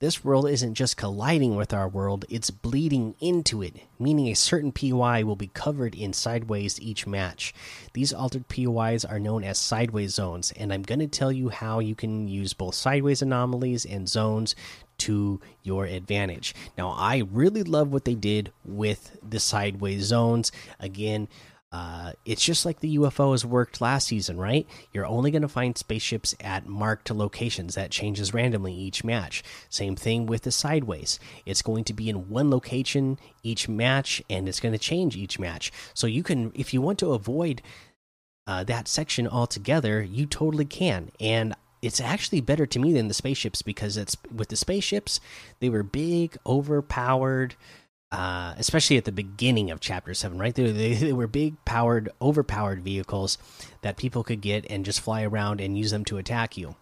This 0.00 0.23
world 0.23 0.49
isn't 0.49 0.75
just 0.75 0.97
colliding 0.97 1.57
with 1.57 1.75
our 1.75 1.88
world, 1.88 2.25
it's 2.28 2.50
bleeding 2.50 3.17
into 3.19 3.62
it, 3.62 3.78
meaning 3.99 4.28
a 4.28 4.35
certain 4.35 4.71
POI 4.71 5.25
will 5.25 5.35
be 5.35 5.49
covered 5.49 5.97
in 5.97 6.12
sideways 6.12 6.81
each 6.81 7.05
match. 7.05 7.52
These 7.95 8.12
altered 8.12 8.47
POIs 8.47 9.05
are 9.05 9.19
known 9.19 9.43
as 9.43 9.59
sideways 9.59 10.14
zones, 10.14 10.52
and 10.57 10.73
I'm 10.73 10.83
going 10.83 11.00
to 11.00 11.09
tell 11.09 11.33
you 11.33 11.49
how 11.49 11.81
you 11.81 11.97
can 11.97 12.28
use 12.28 12.52
both 12.52 12.76
sideways 12.76 13.23
anomalies 13.23 13.85
and 13.85 14.09
zones 14.09 14.55
to 14.99 15.40
your 15.64 15.87
advantage. 15.87 16.55
Now, 16.76 16.90
I 16.90 17.25
really 17.33 17.64
love 17.64 17.93
what 17.93 18.05
they 18.05 18.14
did 18.14 18.52
with 18.64 19.19
the 19.28 19.40
sideways 19.40 20.05
zones. 20.05 20.52
Again, 20.78 21.26
uh, 21.71 22.13
it's 22.25 22.43
just 22.43 22.65
like 22.65 22.81
the 22.81 22.97
UFOs 22.97 23.45
worked 23.45 23.83
last 23.83 24.09
season, 24.09 24.39
right? 24.39 24.67
You're 24.93 25.05
only 25.07 25.31
going 25.31 25.43
to 25.43 25.49
find 25.49 25.77
spaceships 25.77 26.35
at 26.41 26.67
marked 26.67 27.11
locations. 27.11 27.75
That 27.75 27.91
changes 27.91 28.33
randomly 28.33 28.73
each 28.73 29.05
match. 29.05 29.45
Same 29.69 29.95
thing 29.95 30.25
with 30.25 30.43
the 30.43 30.53
sideways. 30.53 31.21
It's 31.45 31.61
going 31.61 31.85
to 31.85 31.93
be 31.93 32.09
in 32.09 32.31
one 32.31 32.51
location 32.51 33.19
each 33.43 33.69
match, 33.69 34.23
and 34.31 34.49
it's 34.49 34.61
going 34.61 34.73
to 34.73 34.79
change 34.79 35.15
each 35.15 35.39
match. 35.39 35.71
So 35.93 36.07
you 36.07 36.23
can, 36.23 36.53
if 36.55 36.73
you 36.73 36.81
want 36.81 36.99
to 37.01 37.13
avoid 37.13 37.61
uh, 38.47 38.65
that 38.65 38.89
section 38.89 39.29
altogether, 39.29 40.03
you 40.03 40.25
totally 40.25 40.65
can. 40.65 41.11
And 41.21 41.55
it's 41.83 42.01
actually 42.01 42.41
better 42.41 42.65
to 42.65 42.79
me 42.79 42.95
than 42.95 43.09
the 43.09 43.15
spaceships 43.15 43.61
because 43.61 43.99
it's 43.99 44.17
with 44.35 44.49
the 44.49 44.57
spaceships, 44.57 45.21
they 45.61 45.69
were 45.69 45.83
big, 45.83 46.39
overpowered 46.47 47.57
uh, 48.11 48.55
especially 48.57 48.97
at 48.97 49.05
the 49.05 49.12
beginning 49.12 49.71
of 49.71 49.81
chapter 49.81 50.15
7 50.15 50.38
right? 50.38 50.55
They, 50.55 50.71
they, 50.71 50.95
they, 50.95 51.12
were 51.12 51.27
big 51.27 51.62
powered 51.65 52.09
overpowered 52.23 52.83
vehicles 52.83 53.37
that 53.83 53.97
people 53.97 54.25
could 54.25 54.41
get 54.41 54.67
and 54.71 54.85
just 54.85 55.00
fly 55.00 55.23
around 55.23 55.61
and 55.61 55.77
use 55.77 55.91
them 55.91 56.05
to 56.07 56.19
attack 56.19 56.57
you 56.57 56.77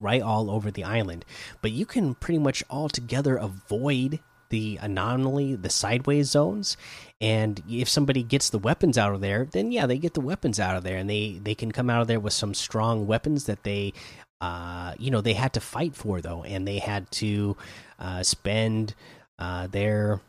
right 0.00 0.22
all 0.22 0.50
over 0.50 0.70
the 0.70 0.84
island. 0.84 1.24
But 1.60 1.72
you 1.72 1.86
can 1.86 2.14
pretty 2.14 2.38
much 2.38 2.64
altogether 2.70 3.36
avoid 3.36 4.20
the 4.48 4.78
anomaly 4.82 5.54
the 5.54 5.70
sideways 5.70 6.30
zones. 6.30 6.76
And 7.20 7.62
if 7.68 7.88
somebody 7.88 8.22
gets 8.22 8.50
the 8.50 8.58
weapons 8.58 8.98
out 8.98 9.14
of 9.14 9.20
there 9.20 9.46
then 9.50 9.72
yeah 9.72 9.86
they 9.86 9.98
get 9.98 10.14
the 10.14 10.20
weapons 10.20 10.58
out 10.60 10.76
of 10.76 10.84
there 10.84 10.96
and 10.96 11.08
they 11.08 11.40
they 11.42 11.54
can 11.54 11.72
come 11.72 11.88
out 11.88 12.02
of 12.02 12.08
there 12.08 12.20
with 12.20 12.34
some 12.34 12.52
strong 12.54 13.06
weapons 13.06 13.44
that 13.44 13.62
they 13.64 13.92
uh 14.40 14.94
you 14.98 15.10
know 15.10 15.20
they 15.20 15.32
had 15.34 15.52
to 15.54 15.60
fight 15.60 15.94
for 15.94 16.20
though. 16.20 16.42
And 16.42 16.66
they 16.66 16.78
had 16.78 17.10
to 17.12 17.56
uh 17.98 18.22
spend 18.22 18.94
uh, 19.42 19.66
their 19.66 20.20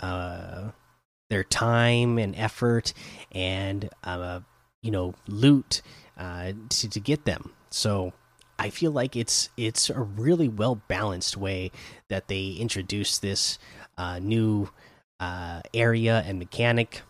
uh, 0.00 0.70
their 1.30 1.44
time 1.44 2.18
and 2.18 2.36
effort 2.36 2.92
and 3.32 3.88
uh, 4.04 4.40
you 4.82 4.90
know 4.90 5.14
loot 5.26 5.80
uh, 6.18 6.52
to 6.68 6.90
to 6.90 7.00
get 7.00 7.24
them. 7.24 7.52
So 7.70 8.12
I 8.58 8.68
feel 8.68 8.90
like 8.92 9.16
it's 9.16 9.48
it's 9.56 9.88
a 9.88 9.98
really 9.98 10.46
well 10.46 10.82
balanced 10.88 11.38
way 11.38 11.72
that 12.08 12.28
they 12.28 12.50
introduce 12.50 13.16
this 13.16 13.58
uh, 13.96 14.18
new 14.18 14.68
uh, 15.18 15.62
area 15.72 16.22
and 16.26 16.38
mechanic 16.38 17.00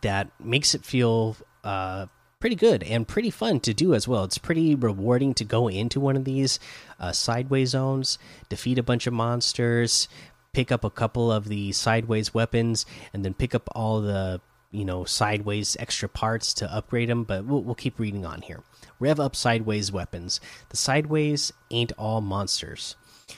that 0.00 0.28
makes 0.40 0.74
it 0.74 0.86
feel 0.86 1.36
uh, 1.62 2.06
pretty 2.44 2.56
good 2.56 2.82
and 2.82 3.08
pretty 3.08 3.30
fun 3.30 3.58
to 3.58 3.72
do 3.72 3.94
as 3.94 4.06
well. 4.06 4.22
It's 4.22 4.36
pretty 4.36 4.74
rewarding 4.74 5.32
to 5.36 5.46
go 5.46 5.66
into 5.66 5.98
one 5.98 6.14
of 6.14 6.26
these 6.26 6.60
uh, 7.00 7.10
sideways 7.10 7.70
zones, 7.70 8.18
defeat 8.50 8.78
a 8.78 8.82
bunch 8.82 9.06
of 9.06 9.14
monsters, 9.14 10.08
pick 10.52 10.70
up 10.70 10.84
a 10.84 10.90
couple 10.90 11.32
of 11.32 11.48
the 11.48 11.72
sideways 11.72 12.34
weapons, 12.34 12.84
and 13.14 13.24
then 13.24 13.32
pick 13.32 13.54
up 13.54 13.66
all 13.74 14.02
the 14.02 14.42
you 14.70 14.84
know 14.84 15.06
sideways 15.06 15.74
extra 15.80 16.06
parts 16.06 16.52
to 16.52 16.70
upgrade 16.70 17.08
them. 17.08 17.24
But 17.24 17.46
we'll, 17.46 17.62
we'll 17.62 17.74
keep 17.74 17.98
reading 17.98 18.26
on 18.26 18.42
here. 18.42 18.62
Rev 19.00 19.20
up 19.20 19.34
sideways 19.34 19.90
weapons. 19.90 20.38
The 20.68 20.76
sideways 20.76 21.50
ain't 21.70 21.92
all 21.96 22.20
monsters. 22.20 22.94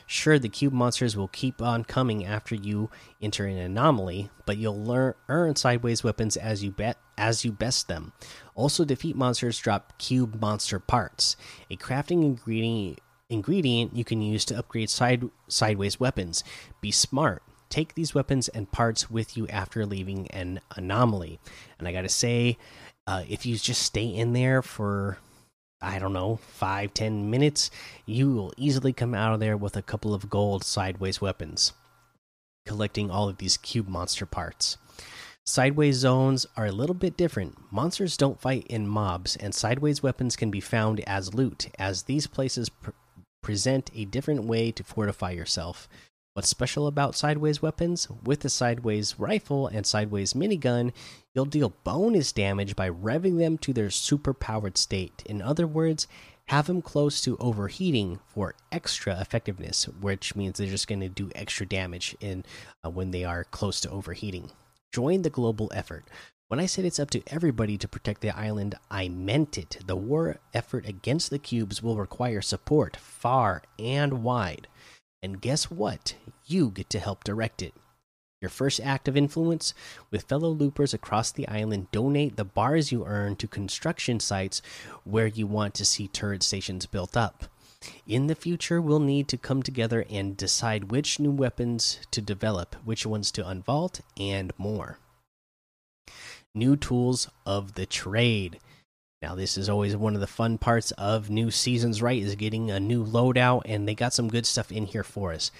Sure, 0.06 0.38
the 0.38 0.48
cube 0.48 0.72
monsters 0.72 1.16
will 1.16 1.28
keep 1.28 1.62
on 1.62 1.84
coming 1.84 2.24
after 2.24 2.54
you 2.54 2.90
enter 3.20 3.46
an 3.46 3.58
anomaly, 3.58 4.30
but 4.44 4.56
you'll 4.56 4.82
learn 4.82 5.14
earn 5.28 5.56
sideways 5.56 6.02
weapons 6.02 6.36
as 6.36 6.62
you 6.64 6.70
bet 6.70 6.98
as 7.18 7.44
you 7.44 7.52
best 7.52 7.88
them. 7.88 8.12
Also, 8.54 8.84
defeat 8.84 9.16
monsters 9.16 9.58
drop 9.58 9.96
cube 9.98 10.40
monster 10.40 10.78
parts, 10.78 11.36
a 11.70 11.76
crafting 11.76 12.24
ingredient 12.24 13.00
ingredient 13.28 13.96
you 13.96 14.04
can 14.04 14.22
use 14.22 14.44
to 14.44 14.58
upgrade 14.58 14.90
side 14.90 15.28
sideways 15.48 15.98
weapons. 15.98 16.44
Be 16.80 16.90
smart. 16.90 17.42
Take 17.68 17.94
these 17.94 18.14
weapons 18.14 18.48
and 18.48 18.70
parts 18.70 19.10
with 19.10 19.36
you 19.36 19.48
after 19.48 19.84
leaving 19.84 20.28
an 20.30 20.60
anomaly. 20.76 21.40
And 21.78 21.88
I 21.88 21.92
gotta 21.92 22.08
say, 22.08 22.58
uh, 23.06 23.24
if 23.28 23.44
you 23.44 23.56
just 23.56 23.82
stay 23.82 24.06
in 24.06 24.32
there 24.32 24.62
for 24.62 25.18
I 25.80 25.98
don't 25.98 26.12
know, 26.12 26.36
five, 26.36 26.94
ten 26.94 27.30
minutes, 27.30 27.70
you 28.06 28.32
will 28.32 28.52
easily 28.56 28.92
come 28.92 29.14
out 29.14 29.34
of 29.34 29.40
there 29.40 29.56
with 29.56 29.76
a 29.76 29.82
couple 29.82 30.14
of 30.14 30.30
gold 30.30 30.64
sideways 30.64 31.20
weapons, 31.20 31.74
collecting 32.64 33.10
all 33.10 33.28
of 33.28 33.38
these 33.38 33.56
cube 33.56 33.86
monster 33.86 34.26
parts. 34.26 34.78
Sideways 35.44 35.96
zones 35.96 36.44
are 36.56 36.66
a 36.66 36.72
little 36.72 36.94
bit 36.94 37.16
different. 37.16 37.70
Monsters 37.70 38.16
don't 38.16 38.40
fight 38.40 38.66
in 38.68 38.88
mobs, 38.88 39.36
and 39.36 39.54
sideways 39.54 40.02
weapons 40.02 40.34
can 40.34 40.50
be 40.50 40.60
found 40.60 41.00
as 41.06 41.34
loot, 41.34 41.68
as 41.78 42.04
these 42.04 42.26
places 42.26 42.68
pr 42.68 42.90
present 43.42 43.90
a 43.94 44.04
different 44.06 44.42
way 44.42 44.72
to 44.72 44.82
fortify 44.82 45.30
yourself. 45.30 45.88
What's 46.36 46.50
special 46.50 46.86
about 46.86 47.16
sideways 47.16 47.62
weapons? 47.62 48.08
With 48.22 48.40
the 48.40 48.50
sideways 48.50 49.18
rifle 49.18 49.68
and 49.68 49.86
sideways 49.86 50.34
minigun, 50.34 50.92
you'll 51.34 51.46
deal 51.46 51.72
bonus 51.82 52.30
damage 52.30 52.76
by 52.76 52.90
revving 52.90 53.38
them 53.38 53.56
to 53.56 53.72
their 53.72 53.88
super 53.88 54.34
powered 54.34 54.76
state. 54.76 55.22
In 55.24 55.40
other 55.40 55.66
words, 55.66 56.06
have 56.48 56.66
them 56.66 56.82
close 56.82 57.22
to 57.22 57.38
overheating 57.38 58.20
for 58.26 58.54
extra 58.70 59.18
effectiveness, 59.18 59.84
which 60.02 60.36
means 60.36 60.58
they're 60.58 60.66
just 60.66 60.88
going 60.88 61.00
to 61.00 61.08
do 61.08 61.30
extra 61.34 61.64
damage 61.64 62.14
in 62.20 62.44
uh, 62.84 62.90
when 62.90 63.12
they 63.12 63.24
are 63.24 63.44
close 63.44 63.80
to 63.80 63.90
overheating. 63.90 64.50
Join 64.92 65.22
the 65.22 65.30
global 65.30 65.72
effort. 65.74 66.04
When 66.48 66.60
I 66.60 66.66
said 66.66 66.84
it's 66.84 67.00
up 67.00 67.08
to 67.12 67.22
everybody 67.28 67.78
to 67.78 67.88
protect 67.88 68.20
the 68.20 68.36
island, 68.36 68.74
I 68.90 69.08
meant 69.08 69.56
it. 69.56 69.78
The 69.86 69.96
war 69.96 70.36
effort 70.52 70.86
against 70.86 71.30
the 71.30 71.38
cubes 71.38 71.82
will 71.82 71.96
require 71.96 72.42
support 72.42 72.94
far 72.94 73.62
and 73.78 74.22
wide. 74.22 74.68
And 75.22 75.40
guess 75.40 75.70
what? 75.70 76.14
You 76.44 76.70
get 76.70 76.90
to 76.90 76.98
help 76.98 77.24
direct 77.24 77.62
it. 77.62 77.74
Your 78.42 78.50
first 78.50 78.80
act 78.80 79.08
of 79.08 79.16
influence 79.16 79.72
with 80.10 80.24
fellow 80.24 80.50
loopers 80.50 80.92
across 80.92 81.32
the 81.32 81.48
island, 81.48 81.90
donate 81.90 82.36
the 82.36 82.44
bars 82.44 82.92
you 82.92 83.04
earn 83.06 83.36
to 83.36 83.48
construction 83.48 84.20
sites 84.20 84.60
where 85.04 85.26
you 85.26 85.46
want 85.46 85.74
to 85.74 85.84
see 85.86 86.06
turret 86.06 86.42
stations 86.42 86.86
built 86.86 87.16
up. 87.16 87.46
In 88.06 88.26
the 88.26 88.34
future, 88.34 88.80
we'll 88.80 89.00
need 89.00 89.28
to 89.28 89.36
come 89.36 89.62
together 89.62 90.04
and 90.10 90.36
decide 90.36 90.90
which 90.90 91.18
new 91.18 91.30
weapons 91.30 91.98
to 92.10 92.20
develop, 92.20 92.76
which 92.84 93.06
ones 93.06 93.30
to 93.32 93.42
unvault, 93.42 94.00
and 94.18 94.52
more. 94.58 94.98
New 96.54 96.76
tools 96.76 97.28
of 97.44 97.74
the 97.74 97.86
trade. 97.86 98.58
Now, 99.22 99.34
this 99.34 99.56
is 99.56 99.68
always 99.68 99.96
one 99.96 100.14
of 100.14 100.20
the 100.20 100.26
fun 100.26 100.58
parts 100.58 100.90
of 100.92 101.30
new 101.30 101.50
seasons, 101.50 102.02
right? 102.02 102.22
Is 102.22 102.34
getting 102.34 102.70
a 102.70 102.78
new 102.78 103.04
loadout, 103.04 103.62
and 103.64 103.88
they 103.88 103.94
got 103.94 104.12
some 104.12 104.28
good 104.28 104.46
stuff 104.46 104.70
in 104.70 104.86
here 104.86 105.04
for 105.04 105.32
us. 105.32 105.50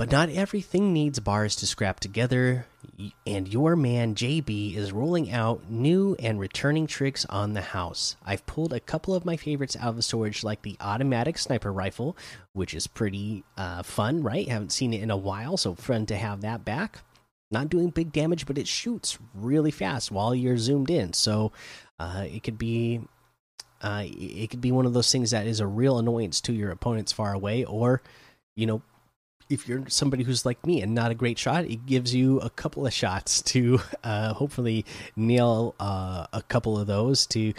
But 0.00 0.10
not 0.10 0.30
everything 0.30 0.94
needs 0.94 1.20
bars 1.20 1.54
to 1.56 1.66
scrap 1.66 2.00
together, 2.00 2.66
and 3.26 3.46
your 3.46 3.76
man 3.76 4.14
JB 4.14 4.74
is 4.74 4.92
rolling 4.92 5.30
out 5.30 5.70
new 5.70 6.16
and 6.18 6.40
returning 6.40 6.86
tricks 6.86 7.26
on 7.26 7.52
the 7.52 7.60
house. 7.60 8.16
I've 8.24 8.46
pulled 8.46 8.72
a 8.72 8.80
couple 8.80 9.14
of 9.14 9.26
my 9.26 9.36
favorites 9.36 9.76
out 9.76 9.90
of 9.90 9.96
the 9.96 10.02
storage, 10.02 10.42
like 10.42 10.62
the 10.62 10.78
automatic 10.80 11.36
sniper 11.36 11.70
rifle, 11.70 12.16
which 12.54 12.72
is 12.72 12.86
pretty 12.86 13.44
uh, 13.58 13.82
fun, 13.82 14.22
right? 14.22 14.48
Haven't 14.48 14.72
seen 14.72 14.94
it 14.94 15.02
in 15.02 15.10
a 15.10 15.18
while, 15.18 15.58
so 15.58 15.74
fun 15.74 16.06
to 16.06 16.16
have 16.16 16.40
that 16.40 16.64
back. 16.64 17.00
Not 17.50 17.68
doing 17.68 17.90
big 17.90 18.10
damage, 18.10 18.46
but 18.46 18.56
it 18.56 18.68
shoots 18.68 19.18
really 19.34 19.70
fast 19.70 20.10
while 20.10 20.34
you're 20.34 20.56
zoomed 20.56 20.88
in. 20.88 21.12
So 21.12 21.52
uh, 22.00 22.24
it 22.26 22.42
could 22.42 22.58
be 22.58 23.02
uh, 23.82 24.04
it 24.06 24.48
could 24.50 24.60
be 24.60 24.72
one 24.72 24.86
of 24.86 24.94
those 24.94 25.12
things 25.12 25.30
that 25.30 25.46
is 25.46 25.60
a 25.60 25.66
real 25.66 25.98
annoyance 25.98 26.40
to 26.40 26.52
your 26.52 26.70
opponents 26.70 27.12
far 27.12 27.32
away, 27.34 27.64
or 27.64 28.02
you 28.56 28.66
know, 28.66 28.82
if 29.50 29.68
you're 29.68 29.84
somebody 29.88 30.24
who's 30.24 30.46
like 30.46 30.64
me 30.66 30.80
and 30.80 30.94
not 30.94 31.10
a 31.10 31.14
great 31.14 31.38
shot, 31.38 31.64
it 31.64 31.86
gives 31.86 32.14
you 32.14 32.38
a 32.40 32.50
couple 32.50 32.86
of 32.86 32.92
shots 32.92 33.42
to 33.42 33.80
uh, 34.04 34.32
hopefully 34.32 34.84
nail 35.14 35.74
uh, 35.78 36.26
a 36.32 36.42
couple 36.42 36.78
of 36.78 36.86
those 36.86 37.26
to 37.26 37.52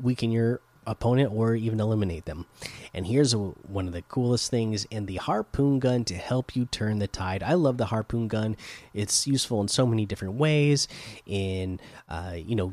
weaken 0.00 0.30
your 0.30 0.60
opponent 0.86 1.32
or 1.32 1.54
even 1.54 1.80
eliminate 1.80 2.26
them. 2.26 2.46
And 2.94 3.06
here's 3.06 3.34
a, 3.34 3.38
one 3.38 3.86
of 3.86 3.92
the 3.92 4.02
coolest 4.02 4.50
things 4.50 4.84
in 4.90 5.06
the 5.06 5.16
harpoon 5.16 5.78
gun 5.78 6.04
to 6.04 6.14
help 6.14 6.54
you 6.54 6.66
turn 6.66 7.00
the 7.00 7.08
tide. 7.08 7.42
I 7.42 7.54
love 7.54 7.76
the 7.76 7.86
harpoon 7.86 8.28
gun. 8.28 8.56
It's 8.94 9.26
useful 9.26 9.60
in 9.60 9.68
so 9.68 9.86
many 9.86 10.06
different 10.06 10.34
ways. 10.34 10.86
In 11.26 11.80
uh, 12.08 12.36
you 12.36 12.54
know 12.54 12.72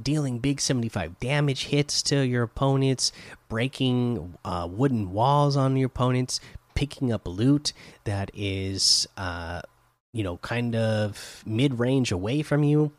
dealing 0.00 0.38
big 0.38 0.60
75 0.60 1.18
damage 1.20 1.64
hits 1.66 2.02
to 2.02 2.26
your 2.26 2.42
opponents, 2.42 3.12
breaking 3.48 4.38
uh, 4.44 4.68
wooden 4.70 5.12
walls 5.12 5.56
on 5.56 5.76
your 5.76 5.86
opponents, 5.86 6.40
picking 6.74 7.12
up 7.12 7.26
loot 7.26 7.72
that 8.04 8.30
is, 8.34 9.06
uh, 9.16 9.60
you 10.12 10.22
know, 10.22 10.36
kind 10.38 10.74
of 10.74 11.42
mid 11.46 11.78
range 11.78 12.12
away 12.12 12.42
from 12.42 12.62
you. 12.62 12.92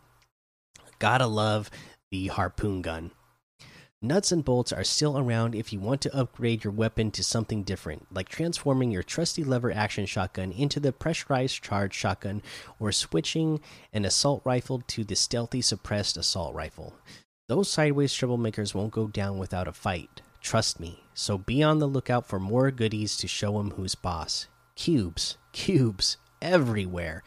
Gotta 0.99 1.27
love 1.27 1.69
the 2.11 2.27
harpoon 2.27 2.81
gun. 2.81 3.11
Nuts 4.05 4.33
and 4.33 4.43
bolts 4.43 4.73
are 4.73 4.83
still 4.83 5.17
around 5.17 5.55
if 5.55 5.71
you 5.71 5.79
want 5.79 6.01
to 6.01 6.13
upgrade 6.13 6.65
your 6.65 6.73
weapon 6.73 7.09
to 7.11 7.23
something 7.23 7.63
different, 7.63 8.05
like 8.13 8.27
transforming 8.27 8.91
your 8.91 9.01
trusty 9.01 9.45
lever 9.45 9.71
action 9.71 10.05
shotgun 10.05 10.51
into 10.51 10.81
the 10.81 10.91
pressurized 10.91 11.63
charge 11.63 11.93
shotgun, 11.93 12.41
or 12.81 12.91
switching 12.91 13.61
an 13.93 14.03
assault 14.03 14.41
rifle 14.43 14.83
to 14.87 15.05
the 15.05 15.15
stealthy 15.15 15.61
suppressed 15.61 16.17
assault 16.17 16.53
rifle. 16.53 16.97
Those 17.47 17.71
sideways 17.71 18.11
troublemakers 18.11 18.75
won't 18.75 18.91
go 18.91 19.07
down 19.07 19.37
without 19.37 19.69
a 19.69 19.71
fight, 19.71 20.21
trust 20.41 20.81
me. 20.81 21.05
So 21.13 21.37
be 21.37 21.63
on 21.63 21.79
the 21.79 21.87
lookout 21.87 22.27
for 22.27 22.41
more 22.41 22.71
goodies 22.71 23.15
to 23.15 23.27
show 23.29 23.53
them 23.53 23.71
who's 23.71 23.95
boss. 23.95 24.47
Cubes, 24.75 25.37
cubes, 25.53 26.17
everywhere. 26.41 27.23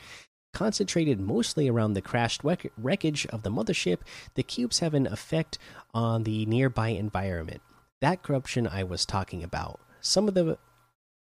Concentrated 0.57 1.21
mostly 1.21 1.69
around 1.69 1.93
the 1.93 2.01
crashed 2.01 2.41
wreckage 2.43 3.27
of 3.27 3.43
the 3.43 3.51
mothership, 3.51 3.99
the 4.37 4.43
cubes 4.43 4.79
have 4.79 4.95
an 4.95 5.07
effect 5.07 5.59
on 5.93 6.23
the 6.23 6.47
nearby 6.47 6.89
environment. 6.89 7.61
That 8.01 8.23
corruption 8.23 8.67
I 8.67 8.83
was 8.83 9.05
talking 9.05 9.45
about. 9.45 9.81
Some 10.01 10.29
of 10.29 10.33
the 10.33 10.57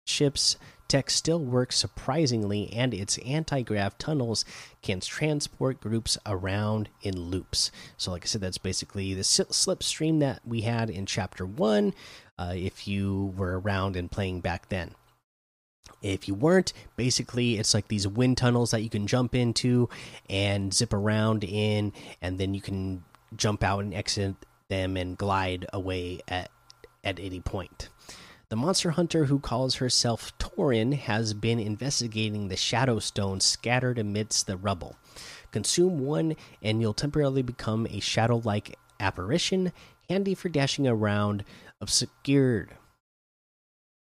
ship's 0.08 0.58
tech 0.88 1.12
still 1.12 1.40
works 1.40 1.78
surprisingly, 1.78 2.74
and 2.74 2.96
its 2.96 3.20
anti 3.20 3.62
grav 3.62 3.96
tunnels 4.00 4.44
can 4.82 5.02
transport 5.02 5.80
groups 5.80 6.18
around 6.26 6.90
in 7.04 7.16
loops. 7.16 7.70
So, 7.98 8.10
like 8.10 8.24
I 8.24 8.26
said, 8.26 8.42
that's 8.42 8.58
basically 8.58 9.14
the 9.14 9.22
slipstream 9.22 10.20
that 10.22 10.42
we 10.48 10.62
had 10.62 10.90
in 10.90 11.06
Chapter 11.06 11.46
1 11.46 11.94
uh, 12.40 12.54
if 12.56 12.88
you 12.88 13.36
were 13.38 13.60
around 13.60 13.96
and 13.96 14.10
playing 14.10 14.42
back 14.42 14.70
then. 14.70 14.96
If 16.02 16.28
you 16.28 16.34
weren't, 16.34 16.74
basically 16.96 17.58
it's 17.58 17.74
like 17.74 17.88
these 17.88 18.08
wind 18.08 18.38
tunnels 18.38 18.72
that 18.72 18.82
you 18.82 18.90
can 18.90 19.08
jump 19.08 19.36
into 19.36 19.90
and 20.30 20.74
zip 20.74 20.94
around 20.94 21.44
in, 21.44 21.94
and 22.22 22.40
then 22.40 22.54
you 22.54 22.62
can 22.62 23.04
jump 23.36 23.64
out 23.64 23.84
and 23.84 23.94
exit 23.94 24.36
them 24.68 24.98
and 24.98 25.18
glide 25.18 25.66
away 25.72 26.22
at 26.28 26.50
at 27.04 27.20
any 27.20 27.40
point. 27.40 27.90
The 28.50 28.56
monster 28.56 28.92
hunter 28.92 29.26
who 29.26 29.40
calls 29.40 29.76
herself 29.76 30.38
Torin 30.38 30.94
has 30.94 31.34
been 31.34 31.60
investigating 31.60 32.48
the 32.48 32.58
shadow 32.58 33.00
stones 33.00 33.46
scattered 33.46 33.98
amidst 33.98 34.46
the 34.46 34.58
rubble. 34.58 34.98
Consume 35.52 36.00
one, 36.00 36.36
and 36.62 36.82
you'll 36.82 36.94
temporarily 36.94 37.42
become 37.42 37.88
a 37.90 38.00
shadow 38.00 38.42
like 38.44 38.78
apparition, 39.00 39.72
handy 40.10 40.36
for 40.36 40.50
dashing 40.50 40.88
around 40.88 41.44
obscured 41.80 42.76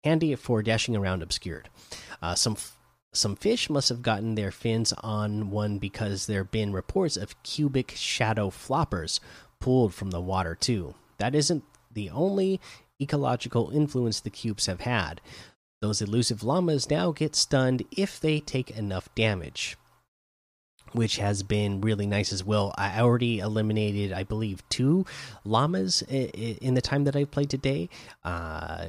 handy 0.03 0.35
for 0.35 0.61
dashing 0.63 0.95
around 0.95 1.21
obscured. 1.21 1.69
Uh, 2.21 2.35
some 2.35 2.57
some 3.11 3.35
fish 3.35 3.69
must 3.69 3.89
have 3.89 4.03
gotten 4.03 4.35
their 4.35 4.51
fins 4.51 4.93
on 5.01 5.49
one 5.49 5.79
because 5.79 6.27
there 6.27 6.43
have 6.43 6.51
been 6.51 6.71
reports 6.73 7.17
of 7.17 7.41
cubic 7.41 7.93
shadow 7.95 8.49
floppers 8.49 9.19
pulled 9.59 9.93
from 9.93 10.11
the 10.11 10.21
water 10.21 10.53
too. 10.53 10.93
That 11.17 11.33
isn't 11.33 11.63
the 11.91 12.11
only 12.11 12.61
ecological 13.01 13.71
influence 13.71 14.19
the 14.19 14.29
cubes 14.29 14.67
have 14.67 14.81
had. 14.81 15.21
Those 15.81 16.01
elusive 16.01 16.43
llamas 16.43 16.89
now 16.89 17.11
get 17.11 17.35
stunned 17.35 17.83
if 17.97 18.19
they 18.19 18.41
take 18.41 18.69
enough 18.71 19.13
damage, 19.15 19.75
which 20.91 21.17
has 21.17 21.41
been 21.41 21.81
really 21.81 22.05
nice 22.05 22.31
as 22.31 22.43
well. 22.43 22.75
I 22.77 22.99
already 22.99 23.39
eliminated, 23.39 24.11
I 24.11 24.23
believe, 24.23 24.67
two 24.69 25.05
llamas 25.43 26.03
in 26.03 26.73
the 26.73 26.81
time 26.81 27.05
that 27.05 27.15
I've 27.15 27.31
played 27.31 27.49
today. 27.49 27.89
Uh, 28.23 28.87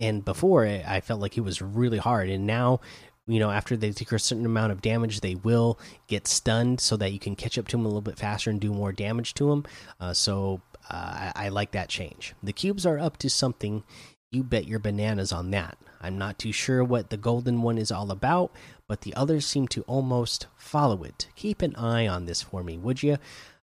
and 0.00 0.24
before, 0.24 0.66
I 0.66 1.00
felt 1.00 1.20
like 1.20 1.36
it 1.36 1.42
was 1.42 1.60
really 1.60 1.98
hard, 1.98 2.30
and 2.30 2.46
now 2.46 2.80
you 3.26 3.38
know 3.38 3.50
after 3.50 3.76
they 3.76 3.92
take 3.92 4.12
a 4.12 4.18
certain 4.18 4.46
amount 4.46 4.72
of 4.72 4.82
damage 4.82 5.20
they 5.20 5.36
will 5.36 5.78
get 6.08 6.26
stunned 6.26 6.80
so 6.80 6.96
that 6.96 7.12
you 7.12 7.18
can 7.18 7.36
catch 7.36 7.58
up 7.58 7.68
to 7.68 7.76
them 7.76 7.84
a 7.84 7.88
little 7.88 8.00
bit 8.00 8.18
faster 8.18 8.50
and 8.50 8.60
do 8.60 8.72
more 8.72 8.92
damage 8.92 9.34
to 9.34 9.50
them 9.50 9.64
uh, 10.00 10.12
so 10.12 10.60
uh, 10.90 11.30
I, 11.34 11.46
I, 11.46 11.48
like 11.50 11.70
that 11.72 11.88
change. 11.88 12.34
The 12.42 12.52
cubes 12.52 12.84
are 12.84 12.98
up 12.98 13.16
to 13.18 13.30
something. 13.30 13.84
You 14.32 14.42
bet 14.42 14.66
your 14.66 14.80
bananas 14.80 15.30
on 15.30 15.52
that. 15.52 15.78
I'm 16.00 16.18
not 16.18 16.38
too 16.38 16.50
sure 16.50 16.82
what 16.82 17.10
the 17.10 17.16
golden 17.16 17.62
one 17.62 17.78
is 17.78 17.92
all 17.92 18.10
about 18.10 18.52
but 18.88 19.02
the 19.02 19.14
others 19.14 19.46
seem 19.46 19.68
to 19.68 19.82
almost 19.82 20.48
follow 20.56 21.04
it. 21.04 21.28
Keep 21.36 21.62
an 21.62 21.76
eye 21.76 22.08
on 22.08 22.26
this 22.26 22.42
for 22.42 22.64
me 22.64 22.78
would 22.78 23.02
you 23.02 23.18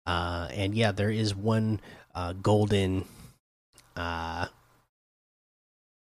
uh, 0.05 0.49
and 0.51 0.75
yeah 0.75 0.91
there 0.91 1.11
is 1.11 1.33
one 1.35 1.79
uh, 2.15 2.33
golden 2.33 3.05
uh, 3.95 4.47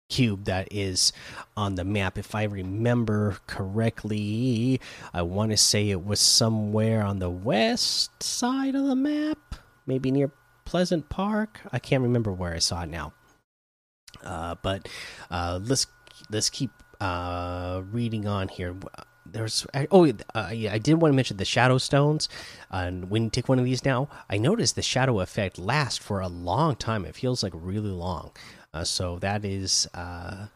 cube 0.10 0.46
that 0.46 0.68
is 0.72 1.14
on 1.56 1.76
the 1.76 1.84
map. 1.84 2.18
If 2.18 2.36
I 2.36 2.44
remember 2.44 3.38
correctly, 3.48 4.80
I 5.14 5.22
want 5.22 5.52
to 5.52 5.58
say 5.58 5.90
it 5.90 6.06
was 6.06 6.20
somewhere 6.20 7.04
on 7.04 7.20
the 7.20 7.30
west 7.30 8.24
side 8.24 8.76
of 8.76 8.86
the 8.86 8.96
map, 8.96 9.56
maybe 9.86 10.12
near 10.12 10.32
Pleasant 10.66 11.10
Park. 11.10 11.62
I 11.72 11.80
can't 11.80 12.04
remember 12.04 12.32
where 12.32 12.54
I 12.54 12.60
saw 12.60 12.84
it 12.84 12.90
now. 12.90 13.14
Uh, 14.24 14.56
but 14.62 14.90
uh, 15.32 15.60
let's 15.64 15.88
let's 16.30 16.50
keep 16.50 16.72
uh, 17.00 17.82
reading 17.92 18.28
on 18.28 18.48
here. 18.48 18.76
There's 19.26 19.66
oh 19.92 20.12
uh, 20.36 20.50
yeah, 20.54 20.74
I 20.74 20.78
did 20.78 20.96
want 20.96 21.12
to 21.12 21.16
mention 21.16 21.38
the 21.38 21.46
shadow 21.46 21.78
stones. 21.78 22.30
and 22.72 23.10
when 23.10 23.26
you 23.26 23.30
take 23.30 23.50
one 23.50 23.60
of 23.60 23.66
these 23.66 23.84
now, 23.86 24.10
I 24.30 24.38
noticed 24.38 24.76
the 24.76 24.82
shadow 24.82 25.20
effect 25.20 25.60
lasts 25.60 25.98
for 25.98 26.22
a 26.22 26.28
long 26.28 26.76
time. 26.76 27.06
It 27.06 27.16
feels 27.16 27.44
like 27.44 27.54
really 27.56 27.92
long. 27.92 28.32
Uh, 28.78 28.84
so 28.84 29.18
that 29.18 29.44
is 29.44 29.88
uh, 29.96 30.48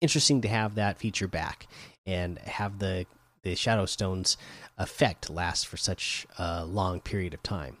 interesting 0.00 0.40
to 0.40 0.46
have 0.46 0.76
that 0.76 0.98
feature 0.98 1.26
back 1.26 1.66
and 2.06 2.38
have 2.38 2.78
the 2.78 3.06
the 3.42 3.56
shadow 3.56 3.84
stones 3.84 4.38
effect 4.78 5.28
last 5.28 5.66
for 5.66 5.76
such 5.76 6.26
a 6.38 6.64
long 6.64 7.00
period 7.00 7.34
of 7.34 7.42
time. 7.42 7.76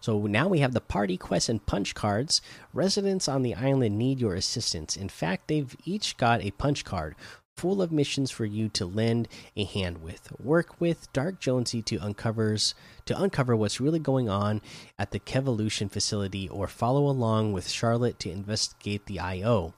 So 0.00 0.26
now 0.26 0.46
we 0.48 0.58
have 0.58 0.74
the 0.74 0.80
party 0.80 1.16
quest 1.16 1.48
and 1.48 1.64
punch 1.64 1.94
cards. 1.94 2.42
Residents 2.74 3.26
on 3.28 3.42
the 3.42 3.54
island 3.54 3.96
need 3.96 4.20
your 4.20 4.34
assistance. 4.34 4.94
In 4.94 5.08
fact, 5.08 5.48
they've 5.48 5.74
each 5.84 6.18
got 6.18 6.42
a 6.42 6.50
punch 6.50 6.84
card 6.84 7.14
full 7.56 7.80
of 7.80 7.90
missions 7.90 8.30
for 8.30 8.44
you 8.44 8.68
to 8.68 8.84
lend 8.84 9.28
a 9.56 9.64
hand 9.64 10.02
with. 10.02 10.28
Work 10.38 10.78
with 10.78 11.10
Dark 11.12 11.40
Jonesy 11.40 11.80
to 11.82 11.98
uncovers 11.98 12.74
to 13.06 13.20
uncover 13.20 13.56
what's 13.56 13.80
really 13.80 13.98
going 13.98 14.28
on 14.28 14.60
at 14.98 15.10
the 15.10 15.20
Kevolution 15.20 15.90
facility 15.90 16.48
or 16.48 16.66
follow 16.66 17.08
along 17.08 17.52
with 17.52 17.68
Charlotte 17.68 18.18
to 18.20 18.30
investigate 18.30 19.06
the 19.06 19.18
IO. 19.18 19.72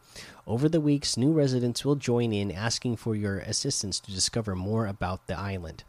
Over 0.47 0.69
the 0.69 0.81
weeks, 0.81 1.17
new 1.17 1.33
residents 1.33 1.85
will 1.85 1.95
join 1.95 2.33
in 2.33 2.51
asking 2.51 2.97
for 2.97 3.15
your 3.15 3.39
assistance 3.39 4.01
to 4.01 4.13
discover 4.13 4.57
more 4.57 4.87
about 4.87 5.27
the 5.27 5.39
island. 5.39 5.85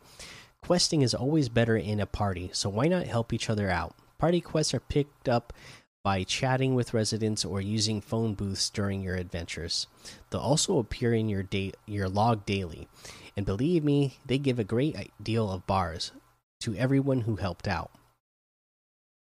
Questing 0.62 1.02
is 1.02 1.16
always 1.16 1.50
better 1.50 1.76
in 1.76 2.00
a 2.00 2.06
party, 2.06 2.52
so 2.54 2.70
why 2.70 2.88
not 2.88 3.08
help 3.08 3.34
each 3.34 3.50
other 3.50 3.70
out? 3.70 3.96
Party 4.20 4.42
quests 4.42 4.74
are 4.74 4.82
picked 4.82 5.30
up 5.30 5.54
by 6.10 6.24
chatting 6.24 6.74
with 6.74 6.92
residents 6.92 7.46
or 7.46 7.62
using 7.62 8.02
phone 8.02 8.34
booths 8.34 8.72
during 8.72 9.00
your 9.00 9.16
adventures. 9.16 9.86
They'll 10.32 10.42
also 10.42 10.80
appear 10.80 11.14
in 11.14 11.30
your 11.30 11.46
your 11.86 12.10
log 12.10 12.48
daily, 12.48 12.88
and 13.38 13.46
believe 13.46 13.84
me, 13.84 14.18
they 14.26 14.40
give 14.40 14.58
a 14.58 14.64
great 14.64 15.12
deal 15.22 15.52
of 15.52 15.68
bars 15.68 16.12
to 16.62 16.76
everyone 16.76 17.22
who 17.22 17.36
helped 17.36 17.68
out. 17.68 17.92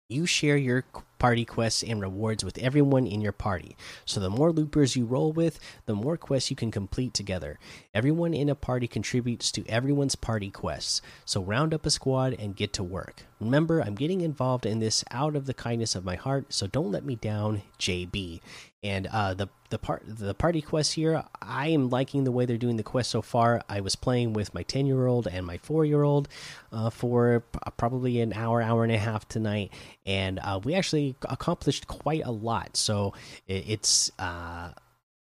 You 0.09 0.27
share 0.27 0.57
your 0.57 0.85
party 1.17 1.43
quests 1.43 1.81
and 1.81 1.99
rewards 1.99 2.45
with 2.45 2.59
everyone 2.59 3.07
in 3.07 3.19
your 3.19 3.31
party. 3.31 3.75
So 4.05 4.19
the 4.19 4.29
more 4.29 4.51
loopers 4.51 4.95
you 4.95 5.05
roll 5.05 5.31
with, 5.31 5.59
the 5.87 5.95
more 5.95 6.17
quests 6.17 6.51
you 6.51 6.55
can 6.55 6.69
complete 6.69 7.15
together. 7.15 7.57
Everyone 7.95 8.35
in 8.35 8.47
a 8.47 8.53
party 8.53 8.87
contributes 8.87 9.51
to 9.53 9.67
everyone's 9.67 10.13
party 10.13 10.51
quests. 10.51 11.01
So 11.25 11.41
round 11.41 11.73
up 11.73 11.87
a 11.87 11.89
squad 11.89 12.35
and 12.37 12.55
get 12.55 12.73
to 12.73 12.83
work. 12.83 13.23
Remember, 13.39 13.81
I'm 13.81 13.95
getting 13.95 14.21
involved 14.21 14.65
in 14.65 14.79
this 14.79 15.03
out 15.11 15.35
of 15.35 15.45
the 15.45 15.53
kindness 15.53 15.93
of 15.95 16.05
my 16.05 16.15
heart, 16.15 16.53
so 16.53 16.67
don't 16.67 16.91
let 16.91 17.03
me 17.03 17.15
down, 17.15 17.63
JB. 17.79 18.39
And 18.81 19.07
uh, 19.07 19.33
the 19.33 19.49
the 19.69 19.79
part 19.79 20.03
the 20.05 20.33
party 20.33 20.61
quest 20.61 20.93
here, 20.93 21.23
I 21.41 21.67
am 21.67 21.89
liking 21.89 22.23
the 22.23 22.31
way 22.31 22.45
they're 22.45 22.57
doing 22.57 22.77
the 22.77 22.83
quest 22.83 23.09
so 23.09 23.21
far. 23.21 23.61
I 23.67 23.81
was 23.81 23.95
playing 23.95 24.33
with 24.33 24.53
my 24.53 24.63
ten 24.63 24.85
year 24.85 25.07
old 25.07 25.27
and 25.27 25.45
my 25.45 25.57
four 25.57 25.83
year 25.83 26.03
old 26.03 26.29
uh, 26.71 26.89
for 26.89 27.43
probably 27.77 28.21
an 28.21 28.31
hour, 28.31 28.61
hour 28.61 28.83
and 28.83 28.91
a 28.91 28.97
half 28.97 29.27
tonight, 29.27 29.71
and 30.05 30.39
uh, 30.39 30.59
we 30.63 30.73
actually 30.73 31.15
accomplished 31.27 31.87
quite 31.87 32.23
a 32.23 32.31
lot. 32.31 32.77
So 32.77 33.13
it, 33.47 33.65
it's 33.67 34.11
uh, 34.17 34.71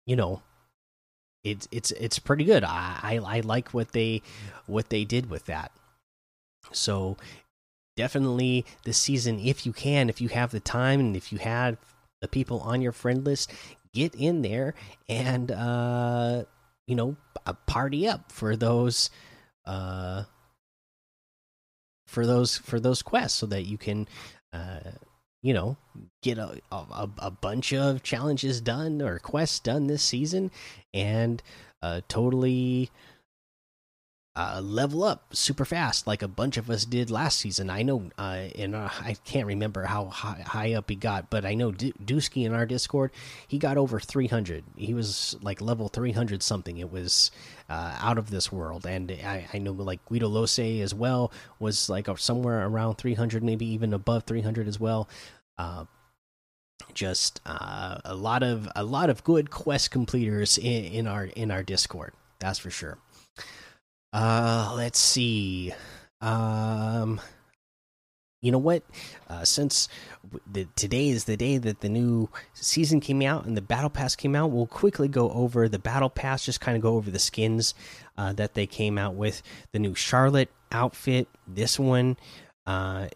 you 0.07 0.15
know 0.15 0.43
it's 1.43 1.69
it's 1.71 1.91
it's 1.93 2.19
pretty 2.19 2.45
good. 2.45 2.65
I, 2.65 2.99
I, 3.03 3.21
I 3.25 3.41
like 3.41 3.71
what 3.71 3.93
they 3.93 4.23
what 4.67 4.91
they 4.91 5.05
did 5.05 5.31
with 5.31 5.47
that. 5.47 5.73
So 6.73 7.17
definitely 7.99 8.65
this 8.85 8.97
season, 8.97 9.41
if 9.41 9.67
you 9.67 9.73
can, 9.73 10.09
if 10.09 10.21
you 10.21 10.29
have 10.29 10.53
the 10.53 10.61
time, 10.61 11.01
and 11.01 11.17
if 11.17 11.33
you 11.33 11.39
have 11.39 11.77
the 12.21 12.29
people 12.29 12.61
on 12.61 12.81
your 12.81 12.93
friend 12.93 13.25
list, 13.25 13.53
get 13.93 14.15
in 14.15 14.43
there 14.43 14.75
and 15.09 15.51
uh, 15.51 16.45
you 16.87 16.95
know 16.95 17.17
party 17.67 18.07
up 18.07 18.31
for 18.31 18.55
those 18.55 19.11
uh, 19.67 20.23
for 22.07 22.25
those 22.25 22.57
for 22.57 22.79
those 22.79 23.03
quests, 23.03 23.37
so 23.37 23.47
that 23.47 23.67
you 23.67 23.77
can 23.77 24.07
uh, 24.53 24.93
you 25.43 25.53
know 25.53 25.77
get 26.23 26.39
a, 26.39 26.61
a, 26.71 27.11
a 27.19 27.31
bunch 27.33 27.73
of 27.73 28.05
challenges 28.05 28.61
done 28.61 29.03
or 29.03 29.19
quests 29.19 29.59
done 29.59 29.89
this 29.89 30.05
season 30.05 30.53
and 30.95 31.43
uh, 31.83 32.01
totally 32.07 32.91
uh, 34.39 34.61
level 34.61 35.03
up 35.03 35.35
super 35.35 35.65
fast 35.65 36.07
like 36.07 36.23
a 36.23 36.29
bunch 36.29 36.57
of 36.57 36.71
us 36.71 36.85
did 36.85 37.11
last 37.11 37.41
season. 37.41 37.69
I 37.69 37.83
know, 37.83 38.09
uh, 38.17 38.47
and 38.55 38.77
uh, 38.77 38.89
I 39.01 39.17
can't 39.25 39.49
remember 39.49 39.83
how 39.83 40.07
high, 40.07 40.45
high, 40.47 40.75
up 40.75 40.89
he 40.89 40.95
got, 40.95 41.29
but 41.29 41.45
I 41.45 41.55
know 41.55 41.73
D 41.73 41.93
Dusky 42.05 42.45
in 42.45 42.55
our 42.55 42.65
Discord, 42.65 43.11
he 43.49 43.59
got 43.59 43.77
over 43.77 43.99
300. 43.99 44.63
He 44.77 44.95
was 44.95 45.37
like 45.43 45.61
level 45.61 45.89
300 45.89 46.45
something. 46.45 46.79
It 46.79 46.93
was 46.93 47.33
uh, 47.69 47.99
out 48.01 48.17
of 48.17 48.31
this 48.31 48.53
world. 48.53 48.87
And 48.87 49.11
I, 49.11 49.49
I 49.53 49.59
know 49.59 49.73
like 49.73 50.05
Guido 50.05 50.29
Lose 50.29 50.61
as 50.61 50.95
well 50.95 51.33
was 51.59 51.91
like 51.91 52.07
somewhere 52.17 52.65
around 52.65 52.95
300, 52.95 53.43
maybe 53.43 53.67
even 53.67 53.93
above 53.93 54.23
300 54.23 54.69
as 54.69 54.79
well. 54.79 55.09
Uh, 55.59 55.87
just 56.95 57.41
uh, 57.45 57.99
a 58.05 58.15
lot 58.15 58.45
of 58.45 58.69
a 58.77 58.85
lot 58.85 59.11
of 59.11 59.25
good 59.25 59.51
quest 59.51 59.91
completers 59.91 60.59
in, 60.59 60.85
in 60.85 61.07
our 61.09 61.25
in 61.25 61.51
our 61.51 61.65
Discord. 61.65 62.13
That's 62.39 62.61
for 62.61 62.71
sure. 62.71 62.99
Uh, 64.13 64.73
let's 64.77 64.99
see. 64.99 65.73
Um, 66.21 67.21
you 68.41 68.53
know 68.53 68.59
what? 68.59 68.83
Uh, 69.29 69.45
since 69.45 69.89
the, 70.51 70.67
today 70.77 71.09
is 71.09 71.25
the 71.25 71.37
day 71.37 71.59
that 71.59 71.81
the 71.81 71.89
new 71.89 72.29
season 72.55 73.01
came 73.01 73.23
out 73.23 73.45
and 73.47 73.57
the 73.57 73.63
battle 73.63 73.91
pass 73.91 74.15
came 74.15 74.37
out, 74.37 74.51
we'll 74.51 74.67
quickly 74.67 75.09
go 75.09 75.31
over 75.31 75.69
the 75.69 75.79
battle 75.79 76.09
pass. 76.09 76.45
Just 76.45 76.61
kind 76.61 76.77
of 76.77 76.83
go 76.83 76.95
over 76.95 77.11
the 77.11 77.19
skins 77.19 77.75
uh, 78.17 78.33
that 78.35 78.55
they 78.55 78.67
came 78.67 78.97
out 78.97 79.15
with. 79.15 79.43
The 79.73 79.79
new 79.79 79.95
Charlotte 79.95 80.51
outfit. 80.71 81.29
This 81.47 81.79
one, 81.79 82.17
uh, 82.67 83.09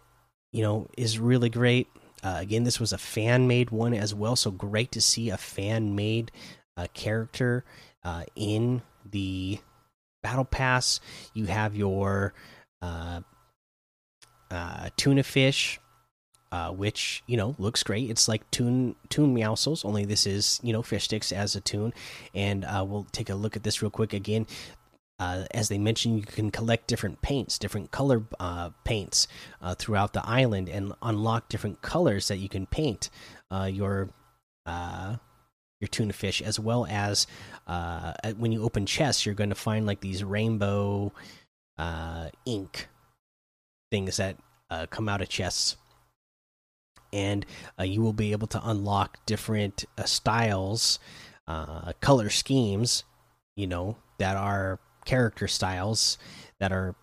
you 0.51 0.61
know, 0.61 0.87
is 0.97 1.19
really 1.19 1.49
great. 1.49 1.87
Uh, 2.21 2.37
again, 2.39 2.63
this 2.63 2.79
was 2.79 2.93
a 2.93 2.97
fan 2.97 3.47
made 3.47 3.69
one 3.69 3.93
as 3.93 4.13
well, 4.13 4.35
so 4.35 4.51
great 4.51 4.91
to 4.93 5.01
see 5.01 5.29
a 5.29 5.37
fan 5.37 5.95
made 5.95 6.31
uh, 6.77 6.87
character 6.93 7.65
uh, 8.03 8.23
in 8.35 8.81
the 9.09 9.59
battle 10.23 10.45
pass. 10.45 10.99
You 11.35 11.45
have 11.45 11.75
your 11.75 12.33
uh, 12.81 13.21
uh, 14.49 14.89
tuna 14.97 15.21
fish, 15.21 15.79
uh, 16.51 16.71
which 16.71 17.23
you 17.27 17.37
know 17.37 17.55
looks 17.59 17.83
great. 17.83 18.09
It's 18.09 18.27
like 18.27 18.49
tune 18.49 18.95
tune 19.09 19.35
meowscles, 19.35 19.85
only 19.85 20.05
this 20.05 20.25
is 20.25 20.59
you 20.63 20.73
know 20.73 20.81
fish 20.81 21.03
sticks 21.03 21.31
as 21.31 21.55
a 21.55 21.61
tune. 21.61 21.93
And 22.33 22.65
uh, 22.65 22.83
we'll 22.87 23.07
take 23.11 23.29
a 23.29 23.35
look 23.35 23.55
at 23.55 23.63
this 23.63 23.81
real 23.81 23.91
quick 23.91 24.13
again. 24.13 24.47
Uh, 25.19 25.45
as 25.51 25.69
they 25.69 25.77
mentioned, 25.77 26.17
you 26.17 26.23
can 26.23 26.49
collect 26.49 26.87
different 26.87 27.21
paints, 27.21 27.59
different 27.59 27.91
color 27.91 28.23
uh, 28.39 28.71
paints 28.83 29.27
throughout 29.77 30.11
the 30.13 30.27
island, 30.27 30.67
and 30.67 30.91
unlock 31.01 31.49
different 31.49 31.81
colors 31.81 32.27
that 32.27 32.37
you 32.37 32.49
can 32.49 32.65
paint 32.65 33.09
your 33.67 34.09
your 35.83 35.89
tuna 35.89 36.13
fish, 36.13 36.41
as 36.41 36.57
well 36.61 36.87
as 36.89 37.27
uh, 37.67 38.13
when 38.37 38.53
you 38.53 38.63
open 38.63 38.85
chests, 38.85 39.25
you're 39.25 39.35
going 39.35 39.49
to 39.49 39.55
find 39.55 39.85
like 39.85 39.99
these 39.99 40.23
rainbow 40.23 41.11
uh, 41.77 42.29
ink 42.45 42.87
things 43.91 44.15
that 44.15 44.37
uh, 44.69 44.85
come 44.89 45.09
out 45.09 45.21
of 45.21 45.27
chests, 45.27 45.75
and 47.11 47.45
uh, 47.77 47.83
you 47.83 48.01
will 48.01 48.13
be 48.13 48.31
able 48.31 48.47
to 48.47 48.61
unlock 48.63 49.17
different 49.25 49.83
uh, 49.97 50.03
styles, 50.03 50.99
uh, 51.49 51.91
color 51.99 52.29
schemes, 52.29 53.03
you 53.57 53.67
know, 53.67 53.97
that 54.19 54.37
are 54.37 54.79
character 55.03 55.49
styles 55.49 56.17
that 56.59 56.71
are 56.71 56.95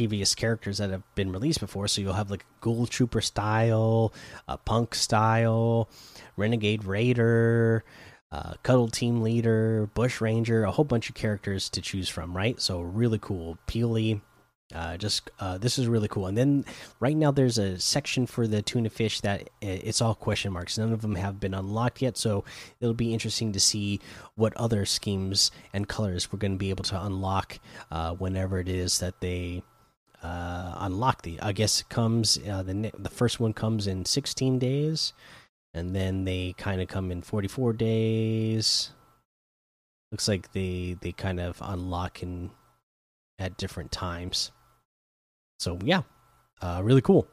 previous 0.00 0.34
characters 0.34 0.78
that 0.78 0.88
have 0.88 1.02
been 1.14 1.30
released 1.30 1.60
before. 1.60 1.86
So 1.86 2.00
you'll 2.00 2.14
have 2.14 2.30
like 2.30 2.46
Ghoul 2.62 2.86
Trooper 2.86 3.20
style, 3.20 4.14
a 4.48 4.56
Punk 4.56 4.94
style, 4.94 5.90
Renegade 6.38 6.84
Raider, 6.84 7.84
uh, 8.32 8.54
Cuddle 8.62 8.88
Team 8.88 9.20
Leader, 9.20 9.90
Bush 9.92 10.22
Ranger, 10.22 10.64
a 10.64 10.70
whole 10.70 10.86
bunch 10.86 11.10
of 11.10 11.14
characters 11.14 11.68
to 11.68 11.82
choose 11.82 12.08
from, 12.08 12.34
right? 12.34 12.58
So 12.58 12.80
really 12.80 13.18
cool. 13.18 13.58
Peely. 13.66 14.22
Uh, 14.74 14.96
just 14.96 15.30
uh, 15.40 15.58
this 15.58 15.80
is 15.80 15.88
really 15.88 16.06
cool, 16.06 16.28
and 16.28 16.38
then 16.38 16.64
right 17.00 17.16
now 17.16 17.32
there's 17.32 17.58
a 17.58 17.76
section 17.80 18.24
for 18.24 18.46
the 18.46 18.62
tuna 18.62 18.88
fish 18.88 19.20
that 19.20 19.50
it's 19.60 20.00
all 20.00 20.14
question 20.14 20.52
marks. 20.52 20.78
None 20.78 20.92
of 20.92 21.02
them 21.02 21.16
have 21.16 21.40
been 21.40 21.54
unlocked 21.54 22.00
yet, 22.00 22.16
so 22.16 22.44
it'll 22.80 22.94
be 22.94 23.12
interesting 23.12 23.50
to 23.50 23.58
see 23.58 23.98
what 24.36 24.56
other 24.56 24.86
schemes 24.86 25.50
and 25.72 25.88
colors 25.88 26.32
we're 26.32 26.38
going 26.38 26.52
to 26.52 26.56
be 26.56 26.70
able 26.70 26.84
to 26.84 27.04
unlock 27.04 27.58
uh, 27.90 28.14
whenever 28.14 28.60
it 28.60 28.68
is 28.68 29.00
that 29.00 29.20
they 29.20 29.64
uh, 30.22 30.74
unlock 30.78 31.22
the. 31.22 31.40
I 31.40 31.52
guess 31.52 31.80
it 31.80 31.88
comes 31.88 32.38
uh, 32.48 32.62
the 32.62 32.92
the 32.98 33.10
first 33.10 33.40
one 33.40 33.52
comes 33.52 33.86
in 33.86 34.04
16 34.04 34.58
days, 34.58 35.12
and 35.74 35.94
then 35.94 36.24
they 36.24 36.54
kind 36.58 36.80
of 36.80 36.88
come 36.88 37.10
in 37.10 37.22
44 37.22 37.72
days. 37.72 38.90
Looks 40.12 40.28
like 40.28 40.52
they 40.52 40.96
they 41.00 41.12
kind 41.12 41.40
of 41.40 41.58
unlock 41.60 42.22
in 42.22 42.50
at 43.38 43.56
different 43.56 43.92
times. 43.92 44.50
So 45.58 45.78
yeah, 45.84 46.02
uh, 46.60 46.80
really 46.82 47.02
cool. 47.02 47.26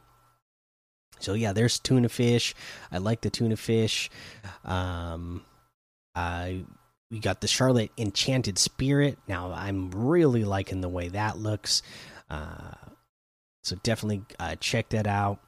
So 1.20 1.34
yeah, 1.34 1.54
there's 1.54 1.80
tuna 1.80 2.10
fish. 2.10 2.54
I 2.92 3.00
like 3.00 3.22
the 3.22 3.30
tuna 3.30 3.58
fish. 3.58 4.10
Um, 4.64 5.44
I 6.16 6.64
we 7.10 7.20
got 7.20 7.42
the 7.42 7.48
Charlotte 7.48 7.92
Enchanted 7.98 8.58
Spirit. 8.58 9.18
Now 9.28 9.52
I'm 9.52 9.92
really 9.92 10.44
liking 10.44 10.82
the 10.82 10.90
way 10.90 11.10
that 11.10 11.38
looks. 11.38 11.82
Uh, 12.30 12.74
so 13.64 13.76
definitely 13.84 14.24
uh, 14.40 14.56
check 14.56 14.90
that 14.90 15.08
out. 15.08 15.40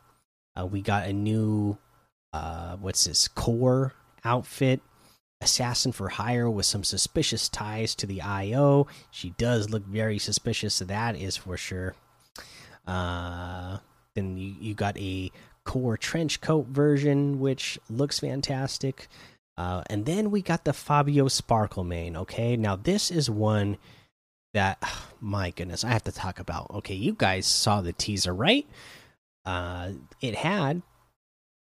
Uh, 0.59 0.65
we 0.65 0.81
got 0.81 1.07
a 1.07 1.13
new 1.13 1.77
uh, 2.33 2.75
what's 2.77 3.05
this 3.05 3.27
Kor 3.27 3.93
outfit 4.23 4.81
assassin 5.41 5.91
for 5.91 6.09
hire 6.09 6.49
with 6.49 6.65
some 6.65 6.83
suspicious 6.83 7.47
ties 7.47 7.95
to 7.95 8.05
the 8.05 8.21
IO. 8.21 8.87
She 9.09 9.31
does 9.31 9.69
look 9.69 9.85
very 9.85 10.19
suspicious, 10.19 10.75
so 10.75 10.85
that 10.85 11.15
is 11.15 11.37
for 11.37 11.55
sure. 11.57 11.95
Uh, 12.85 13.77
then 14.15 14.37
you, 14.37 14.55
you 14.59 14.73
got 14.73 14.97
a 14.97 15.31
Kor 15.63 15.97
trench 15.97 16.41
coat 16.41 16.67
version, 16.67 17.39
which 17.39 17.79
looks 17.89 18.19
fantastic. 18.19 19.07
Uh, 19.57 19.83
and 19.89 20.05
then 20.05 20.31
we 20.31 20.41
got 20.41 20.65
the 20.65 20.73
Fabio 20.73 21.25
Sparklemane. 21.25 22.15
Okay, 22.15 22.57
now 22.57 22.75
this 22.75 23.11
is 23.11 23.29
one 23.29 23.77
that 24.59 24.77
my 25.21 25.51
goodness 25.51 25.83
i 25.83 25.89
have 25.89 26.03
to 26.03 26.11
talk 26.11 26.39
about 26.39 26.69
okay 26.71 26.93
you 26.93 27.13
guys 27.13 27.45
saw 27.45 27.81
the 27.81 27.93
teaser 27.93 28.33
right? 28.33 28.67
Uh 29.45 29.91
it 30.21 30.35
had 30.35 30.81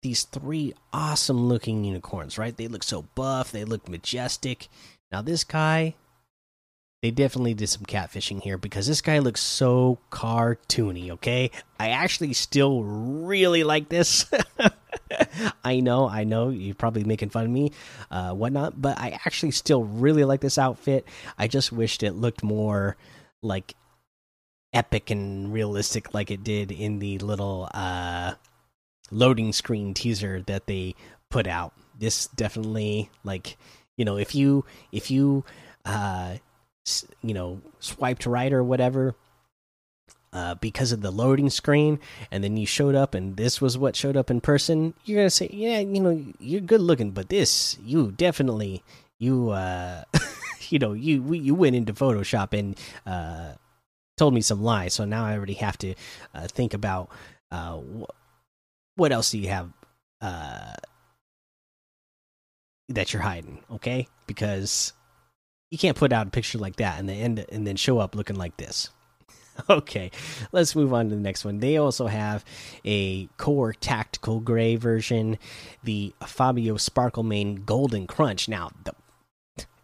these 0.03 0.23
three 0.23 0.73
awesome 0.91 1.47
looking 1.47 1.83
unicorns 1.83 2.37
right? 2.37 2.55
They 2.55 2.67
look 2.67 2.83
so 2.83 3.03
buff 3.15 3.51
they 3.51 3.65
look 3.65 3.89
majestic. 3.89 4.67
Now 5.11 5.21
this 5.21 5.43
guy 5.43 5.95
they 7.03 7.11
definitely 7.11 7.53
did 7.53 7.67
some 7.67 7.83
catfishing 7.83 8.41
here 8.41 8.57
because 8.57 8.87
this 8.87 9.01
guy 9.01 9.19
looks 9.19 9.41
so 9.41 9.99
cartoony 10.09 11.11
okay 11.11 11.51
i 11.77 11.89
actually 11.89 12.33
still 12.33 12.81
really 12.83 13.63
like 13.63 13.89
this 13.89 14.25
I 15.63 15.79
know, 15.79 16.07
I 16.07 16.23
know, 16.23 16.49
you're 16.49 16.75
probably 16.75 17.03
making 17.03 17.29
fun 17.29 17.45
of 17.45 17.51
me, 17.51 17.71
uh, 18.11 18.33
whatnot, 18.33 18.81
but 18.81 18.99
I 18.99 19.19
actually 19.25 19.51
still 19.51 19.83
really 19.83 20.23
like 20.23 20.41
this 20.41 20.57
outfit. 20.57 21.07
I 21.37 21.47
just 21.47 21.71
wished 21.71 22.03
it 22.03 22.13
looked 22.13 22.43
more 22.43 22.97
like 23.41 23.75
epic 24.73 25.09
and 25.09 25.53
realistic, 25.53 26.13
like 26.13 26.31
it 26.31 26.43
did 26.43 26.71
in 26.71 26.99
the 26.99 27.19
little 27.19 27.69
uh, 27.73 28.33
loading 29.11 29.53
screen 29.53 29.93
teaser 29.93 30.41
that 30.43 30.67
they 30.67 30.95
put 31.29 31.47
out. 31.47 31.73
This 31.97 32.27
definitely, 32.27 33.09
like, 33.23 33.57
you 33.97 34.05
know, 34.05 34.17
if 34.17 34.33
you 34.33 34.65
if 34.91 35.11
you 35.11 35.45
uh, 35.85 36.37
you 37.21 37.33
know 37.33 37.61
swiped 37.79 38.25
right 38.25 38.51
or 38.51 38.63
whatever 38.63 39.15
uh, 40.33 40.55
because 40.55 40.91
of 40.91 41.01
the 41.01 41.11
loading 41.11 41.49
screen, 41.49 41.99
and 42.31 42.43
then 42.43 42.57
you 42.57 42.65
showed 42.65 42.95
up, 42.95 43.13
and 43.13 43.37
this 43.37 43.61
was 43.61 43.77
what 43.77 43.95
showed 43.95 44.17
up 44.17 44.31
in 44.31 44.41
person, 44.41 44.93
you're 45.05 45.19
gonna 45.19 45.29
say, 45.29 45.49
yeah, 45.53 45.79
you 45.79 45.99
know, 46.01 46.25
you're 46.39 46.61
good 46.61 46.81
looking, 46.81 47.11
but 47.11 47.29
this, 47.29 47.77
you 47.83 48.11
definitely, 48.11 48.83
you, 49.19 49.51
uh, 49.51 50.03
you 50.69 50.79
know, 50.79 50.93
you 50.93 51.33
you 51.33 51.53
went 51.53 51.75
into 51.75 51.93
Photoshop 51.93 52.57
and 52.57 52.77
uh, 53.05 53.53
told 54.17 54.33
me 54.33 54.41
some 54.41 54.61
lies, 54.61 54.95
so 54.95 55.05
now 55.05 55.23
I 55.23 55.37
already 55.37 55.53
have 55.53 55.77
to 55.79 55.93
uh, 56.33 56.47
think 56.47 56.73
about 56.73 57.09
uh, 57.51 57.77
wh 57.77 58.05
what 58.95 59.11
else 59.11 59.31
do 59.31 59.39
you 59.39 59.49
have 59.49 59.71
uh, 60.21 60.73
that 62.89 63.13
you're 63.13 63.21
hiding, 63.21 63.63
okay? 63.71 64.07
Because 64.27 64.93
you 65.73 65.79
can't 65.79 65.97
put 65.97 66.13
out 66.13 66.27
a 66.27 66.29
picture 66.29 66.59
like 66.59 66.75
that 66.75 66.99
and 66.99 67.09
then 67.09 67.17
end 67.17 67.45
and 67.51 67.65
then 67.65 67.75
show 67.75 67.97
up 67.97 68.13
looking 68.13 68.35
like 68.35 68.55
this. 68.57 68.91
okay, 69.71 70.11
let's 70.51 70.75
move 70.75 70.93
on 70.93 71.09
to 71.09 71.15
the 71.15 71.21
next 71.21 71.43
one. 71.43 71.61
They 71.61 71.77
also 71.77 72.05
have 72.05 72.45
a 72.85 73.25
Kor 73.37 73.73
tactical 73.73 74.39
gray 74.39 74.75
version, 74.75 75.39
the 75.83 76.13
Fabio 76.27 76.75
Sparklemane 76.75 77.65
Golden 77.65 78.05
Crunch. 78.05 78.47
Now, 78.47 78.69
the, 78.83 78.93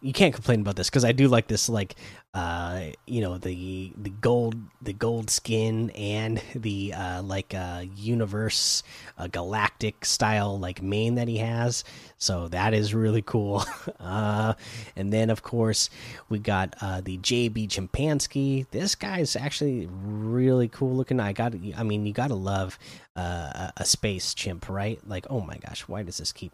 you 0.00 0.12
can't 0.12 0.32
complain 0.32 0.60
about 0.60 0.76
this 0.76 0.88
because 0.88 1.04
I 1.04 1.10
do 1.10 1.26
like 1.26 1.48
this, 1.48 1.68
like 1.68 1.96
uh, 2.32 2.82
you 3.06 3.20
know, 3.20 3.38
the 3.38 3.92
the 3.96 4.10
gold 4.10 4.54
the 4.80 4.92
gold 4.92 5.30
skin 5.30 5.90
and 5.90 6.40
the 6.54 6.94
uh, 6.94 7.22
like 7.22 7.54
uh, 7.54 7.84
universe 7.96 8.84
uh, 9.18 9.26
galactic 9.26 10.04
style 10.04 10.56
like 10.56 10.80
mane 10.80 11.16
that 11.16 11.26
he 11.26 11.38
has. 11.38 11.82
So 12.18 12.46
that 12.48 12.72
is 12.72 12.94
really 12.94 13.22
cool. 13.22 13.64
uh, 14.00 14.54
and 14.94 15.12
then 15.12 15.28
of 15.28 15.42
course 15.42 15.90
we 16.28 16.38
got 16.38 16.76
uh, 16.80 17.00
the 17.00 17.18
JB 17.18 17.68
Chimpanski. 17.68 18.66
This 18.70 18.94
guy's 18.94 19.34
actually 19.34 19.88
really 19.90 20.68
cool 20.68 20.94
looking. 20.94 21.18
I 21.18 21.32
got 21.32 21.54
I 21.76 21.82
mean 21.82 22.06
you 22.06 22.12
got 22.12 22.28
to 22.28 22.36
love 22.36 22.78
uh, 23.16 23.72
a 23.76 23.84
space 23.84 24.34
chimp, 24.34 24.68
right? 24.68 25.00
Like 25.04 25.26
oh 25.30 25.40
my 25.40 25.56
gosh, 25.56 25.88
why 25.88 26.04
does 26.04 26.18
this 26.18 26.30
keep? 26.30 26.52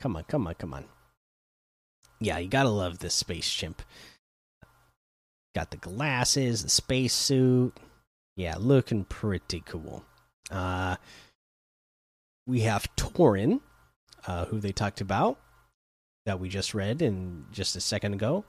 Come 0.00 0.16
on, 0.16 0.24
come 0.24 0.48
on, 0.48 0.54
come 0.54 0.74
on 0.74 0.86
yeah, 2.20 2.38
you 2.38 2.48
gotta 2.48 2.68
love 2.68 2.98
this 2.98 3.14
space 3.14 3.50
chimp. 3.50 3.82
Got 5.54 5.70
the 5.70 5.76
glasses, 5.76 6.62
the 6.62 6.70
space 6.70 7.12
suit. 7.12 7.76
Yeah, 8.36 8.56
looking 8.58 9.04
pretty 9.04 9.62
cool. 9.66 10.04
Uh, 10.50 10.96
we 12.46 12.60
have 12.60 12.94
Torin, 12.96 13.60
uh, 14.26 14.46
who 14.46 14.60
they 14.60 14.72
talked 14.72 15.00
about 15.00 15.38
that 16.26 16.40
we 16.40 16.48
just 16.48 16.74
read 16.74 17.02
in 17.02 17.46
just 17.50 17.76
a 17.76 17.80
second 17.80 18.14
ago. 18.14 18.44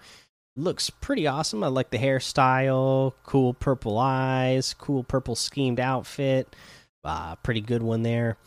Looks 0.56 0.90
pretty 0.90 1.28
awesome. 1.28 1.64
I 1.64 1.68
like 1.68 1.90
the 1.90 1.98
hairstyle, 1.98 3.14
cool 3.24 3.54
purple 3.54 3.98
eyes, 3.98 4.74
cool 4.78 5.04
purple 5.04 5.36
schemed 5.36 5.80
outfit. 5.80 6.56
Uh, 7.04 7.36
pretty 7.38 7.62
good 7.62 7.82
one 7.82 8.04
there. 8.04 8.38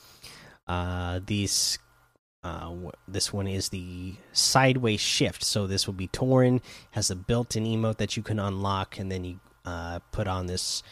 Uh, 0.66 1.20
these 1.24 1.78
uh, 2.44 2.74
this 3.08 3.32
one 3.32 3.46
is 3.46 3.70
the 3.70 4.14
sideways 4.32 5.00
shift. 5.00 5.42
So 5.42 5.66
this 5.66 5.86
will 5.86 5.94
be 5.94 6.08
Torin 6.08 6.60
has 6.90 7.10
a 7.10 7.16
built-in 7.16 7.64
emote 7.64 7.96
that 7.96 8.16
you 8.16 8.22
can 8.22 8.38
unlock, 8.38 8.98
and 8.98 9.10
then 9.10 9.24
you 9.24 9.40
uh, 9.64 10.00
put 10.12 10.28
on 10.28 10.46
this 10.46 10.82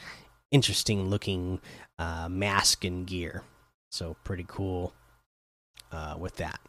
interesting 0.50 1.08
looking 1.08 1.60
uh, 1.98 2.28
mask 2.30 2.84
and 2.84 3.06
gear. 3.06 3.42
So 3.90 4.16
pretty 4.24 4.46
cool 4.48 4.94
uh, 5.92 6.16
with 6.18 6.36
that. 6.36 6.60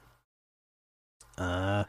Uh, 1.38 1.86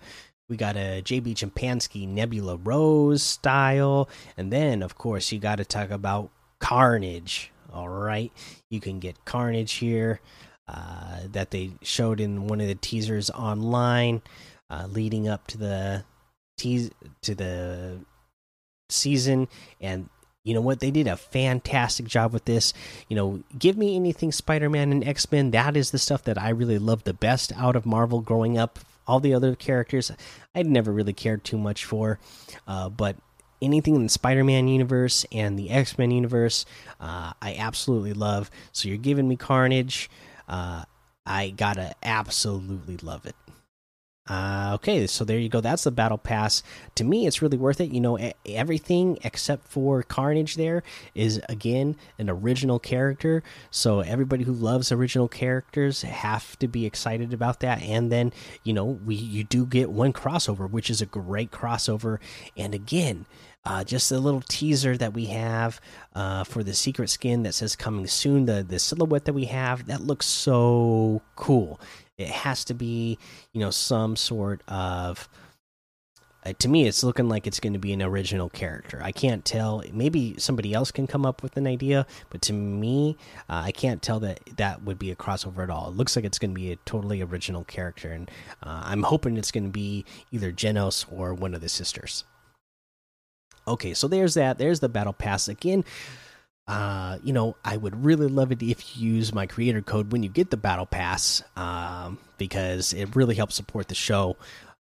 we 0.49 0.57
got 0.57 0.77
a 0.77 1.03
JB 1.03 1.35
Chimpanski 1.35 2.07
Nebula 2.07 2.57
Rose 2.57 3.25
style, 3.25 4.09
and 4.37 4.53
then 4.53 4.83
of 4.83 4.97
course 4.97 5.33
you 5.33 5.41
got 5.41 5.57
to 5.57 5.65
talk 5.65 5.91
about 5.91 6.31
Carnage. 6.61 7.51
All 7.73 7.89
right, 7.89 8.31
you 8.71 8.81
can 8.81 9.01
get 9.01 9.25
Carnage 9.25 9.73
here 9.73 10.21
uh, 10.67 11.21
that 11.33 11.51
they 11.51 11.73
showed 11.83 12.21
in 12.21 12.47
one 12.47 12.61
of 12.61 12.69
the 12.69 12.75
teasers 12.75 13.31
online, 13.31 14.23
uh, 14.71 14.87
leading 14.91 15.29
up 15.29 15.47
to 15.49 15.59
the 15.59 16.05
tease 16.57 16.91
to 17.23 17.35
the 17.35 17.99
season. 18.89 19.49
And 19.81 20.09
you 20.45 20.55
know 20.55 20.61
what? 20.61 20.81
They 20.81 20.91
did 20.91 21.07
a 21.07 21.17
fantastic 21.17 22.07
job 22.07 22.33
with 22.33 22.45
this. 22.45 22.75
You 23.09 23.17
know, 23.17 23.43
give 23.59 23.77
me 23.77 23.97
anything 23.97 24.33
Spider 24.33 24.69
Man 24.69 24.93
and 24.93 25.07
X 25.07 25.31
Men. 25.33 25.51
That 25.53 25.77
is 25.77 25.91
the 25.91 25.99
stuff 25.99 26.23
that 26.25 26.39
I 26.39 26.51
really 26.51 26.79
loved 26.79 27.05
the 27.05 27.15
best 27.15 27.53
out 27.57 27.77
of 27.77 27.87
Marvel 27.87 28.21
growing 28.21 28.59
up. 28.59 28.79
all 29.07 29.21
the 29.21 29.35
other 29.35 29.55
characters, 29.55 30.11
I'd 30.55 30.67
never 30.67 30.93
really 30.93 31.13
cared 31.13 31.45
too 31.45 31.59
much 31.59 31.85
for, 31.85 32.19
uh, 32.67 32.89
but 32.89 33.17
anything 33.61 33.95
in 33.95 34.03
the 34.03 34.09
Spider-Man 34.09 34.69
universe 34.69 35.25
and 35.33 35.59
the 35.59 35.71
X-Men 35.71 36.11
universe, 36.11 36.67
uh, 37.01 37.33
I 37.41 37.55
absolutely 37.55 38.13
love. 38.13 38.51
So 38.73 38.89
you're 38.89 38.99
giving 38.99 39.29
me 39.29 39.37
Carnage, 39.37 40.11
uh, 40.49 40.85
I 41.27 41.51
gotta 41.51 41.95
absolutely 42.03 42.97
love 42.99 43.27
it. 43.27 43.35
Uh, 44.27 44.71
okay, 44.75 45.07
so 45.07 45.23
there 45.23 45.39
you 45.39 45.51
go. 45.51 45.61
That's 45.61 45.85
the 45.85 45.91
battle 45.91 46.17
pass. 46.17 46.63
To 46.95 47.05
me, 47.05 47.27
it's 47.27 47.43
really 47.43 47.59
worth 47.59 47.79
it. 47.79 47.91
You 47.91 48.01
know, 48.01 48.19
everything 48.47 49.19
except 49.23 49.69
for 49.69 50.03
Carnage 50.03 50.55
there 50.55 50.83
is 51.15 51.43
again 51.51 51.97
an 52.19 52.31
original 52.31 52.79
character. 52.79 53.43
So 53.71 54.01
everybody 54.01 54.45
who 54.45 54.55
loves 54.55 54.91
original 54.91 55.29
characters 55.29 56.03
have 56.03 56.59
to 56.61 56.69
be 56.69 56.87
excited 56.87 57.35
about 57.35 57.61
that. 57.61 57.83
And 57.83 58.11
then 58.11 58.33
you 58.63 58.73
know, 58.73 58.85
we 58.85 59.15
you 59.15 59.45
do 59.45 59.67
get 59.67 59.91
one 59.91 60.15
crossover, 60.15 60.71
which 60.71 60.89
is 60.89 61.03
a 61.03 61.07
great 61.07 61.51
crossover. 61.51 62.19
And 62.57 62.75
again, 62.75 63.27
uh, 63.67 63.83
just 63.85 64.13
a 64.13 64.19
little 64.19 64.43
teaser 64.49 64.97
that 64.97 65.15
we 65.15 65.27
have 65.27 65.81
uh, 66.15 66.45
for 66.45 66.63
the 66.63 66.75
secret 66.75 67.09
skin 67.09 67.43
that 67.45 67.55
says 67.55 67.77
coming 67.77 68.07
soon. 68.07 68.47
The 68.47 68.63
the 68.63 68.79
silhouette 68.79 69.25
that 69.25 69.33
we 69.33 69.47
have 69.47 69.87
that 69.87 70.03
looks 70.03 70.27
so 70.27 71.23
cool. 71.37 71.81
It 72.19 72.29
has 72.29 72.65
to 72.67 72.75
be, 72.75 73.19
you 73.53 73.61
know, 73.61 73.71
some 73.71 74.17
sort 74.17 74.63
of. 74.69 75.29
Uh, 76.47 76.53
to 76.59 76.69
me, 76.69 76.87
it's 76.87 77.03
looking 77.03 77.27
like 77.27 77.47
it's 77.47 77.59
going 77.59 77.73
to 77.73 77.79
be 77.79 77.95
an 77.95 78.03
original 78.03 78.51
character. 78.51 79.01
I 79.03 79.13
can't 79.13 79.47
tell. 79.47 79.83
Maybe 79.91 80.35
somebody 80.37 80.75
else 80.75 80.91
can 80.91 81.07
come 81.07 81.25
up 81.25 81.43
with 81.43 81.57
an 81.57 81.67
idea, 81.67 82.07
but 82.29 82.43
to 82.43 82.53
me, 82.53 83.17
uh, 83.49 83.63
I 83.65 83.73
can't 83.73 84.03
tell 84.03 84.21
that 84.21 84.41
that 84.59 84.83
would 84.83 84.99
be 84.99 85.11
a 85.11 85.17
crossover 85.17 85.63
at 85.63 85.71
all. 85.71 85.89
It 85.89 85.97
looks 85.97 86.17
like 86.17 86.27
it's 86.27 86.39
going 86.39 86.51
to 86.51 86.55
be 86.55 86.71
a 86.71 86.77
totally 86.85 87.23
original 87.23 87.65
character, 87.65 88.13
and 88.13 88.31
uh, 88.63 88.83
I'm 88.85 89.05
hoping 89.05 89.39
it's 89.39 89.51
going 89.51 89.65
to 89.65 89.71
be 89.71 90.05
either 90.33 90.53
Genos 90.53 91.07
or 91.11 91.33
one 91.33 91.55
of 91.55 91.63
the 91.63 91.71
sisters. 91.71 92.25
Okay, 93.67 93.95
so 93.95 94.09
there's 94.09 94.35
that. 94.35 94.59
There's 94.59 94.81
the 94.81 94.89
battle 94.89 95.13
pass 95.13 95.49
again 95.49 95.85
uh, 96.67 97.19
you 97.23 97.33
know, 97.33 97.57
I 97.65 97.77
would 97.77 98.05
really 98.05 98.27
love 98.27 98.51
it 98.51 98.63
if 98.63 98.97
you 98.97 99.13
use 99.13 99.35
my 99.35 99.47
creator 99.47 99.83
code 99.83 100.13
when 100.13 100.23
you 100.23 100.31
get 100.31 100.51
the 100.51 100.57
battle 100.57 100.87
pass, 100.87 101.43
um, 101.57 102.19
because 102.39 102.95
it 102.95 103.15
really 103.15 103.35
helps 103.35 103.55
support 103.55 103.89
the 103.89 103.95
show. 103.95 104.37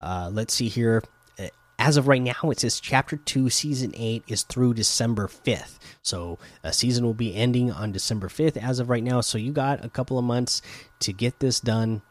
Uh, 0.01 0.29
let's 0.31 0.53
see 0.53 0.69
here. 0.69 1.03
Uh, 1.37 1.47
as 1.77 1.97
of 1.97 2.07
right 2.07 2.21
now, 2.21 2.49
it 2.49 2.59
says 2.59 2.79
Chapter 2.79 3.17
Two, 3.17 3.51
Season 3.51 3.91
Eight 3.95 4.23
is 4.27 4.41
through 4.43 4.73
December 4.73 5.27
fifth. 5.27 5.77
So 6.01 6.39
a 6.63 6.73
season 6.73 7.05
will 7.05 7.13
be 7.13 7.35
ending 7.35 7.71
on 7.71 7.91
December 7.91 8.29
fifth. 8.29 8.57
As 8.57 8.79
of 8.79 8.89
right 8.89 9.03
now, 9.03 9.21
so 9.21 9.37
you 9.37 9.51
got 9.51 9.85
a 9.85 9.89
couple 9.89 10.17
of 10.17 10.25
months 10.25 10.63
to 11.01 11.13
get 11.13 11.39
this 11.39 11.59
done. 11.59 12.01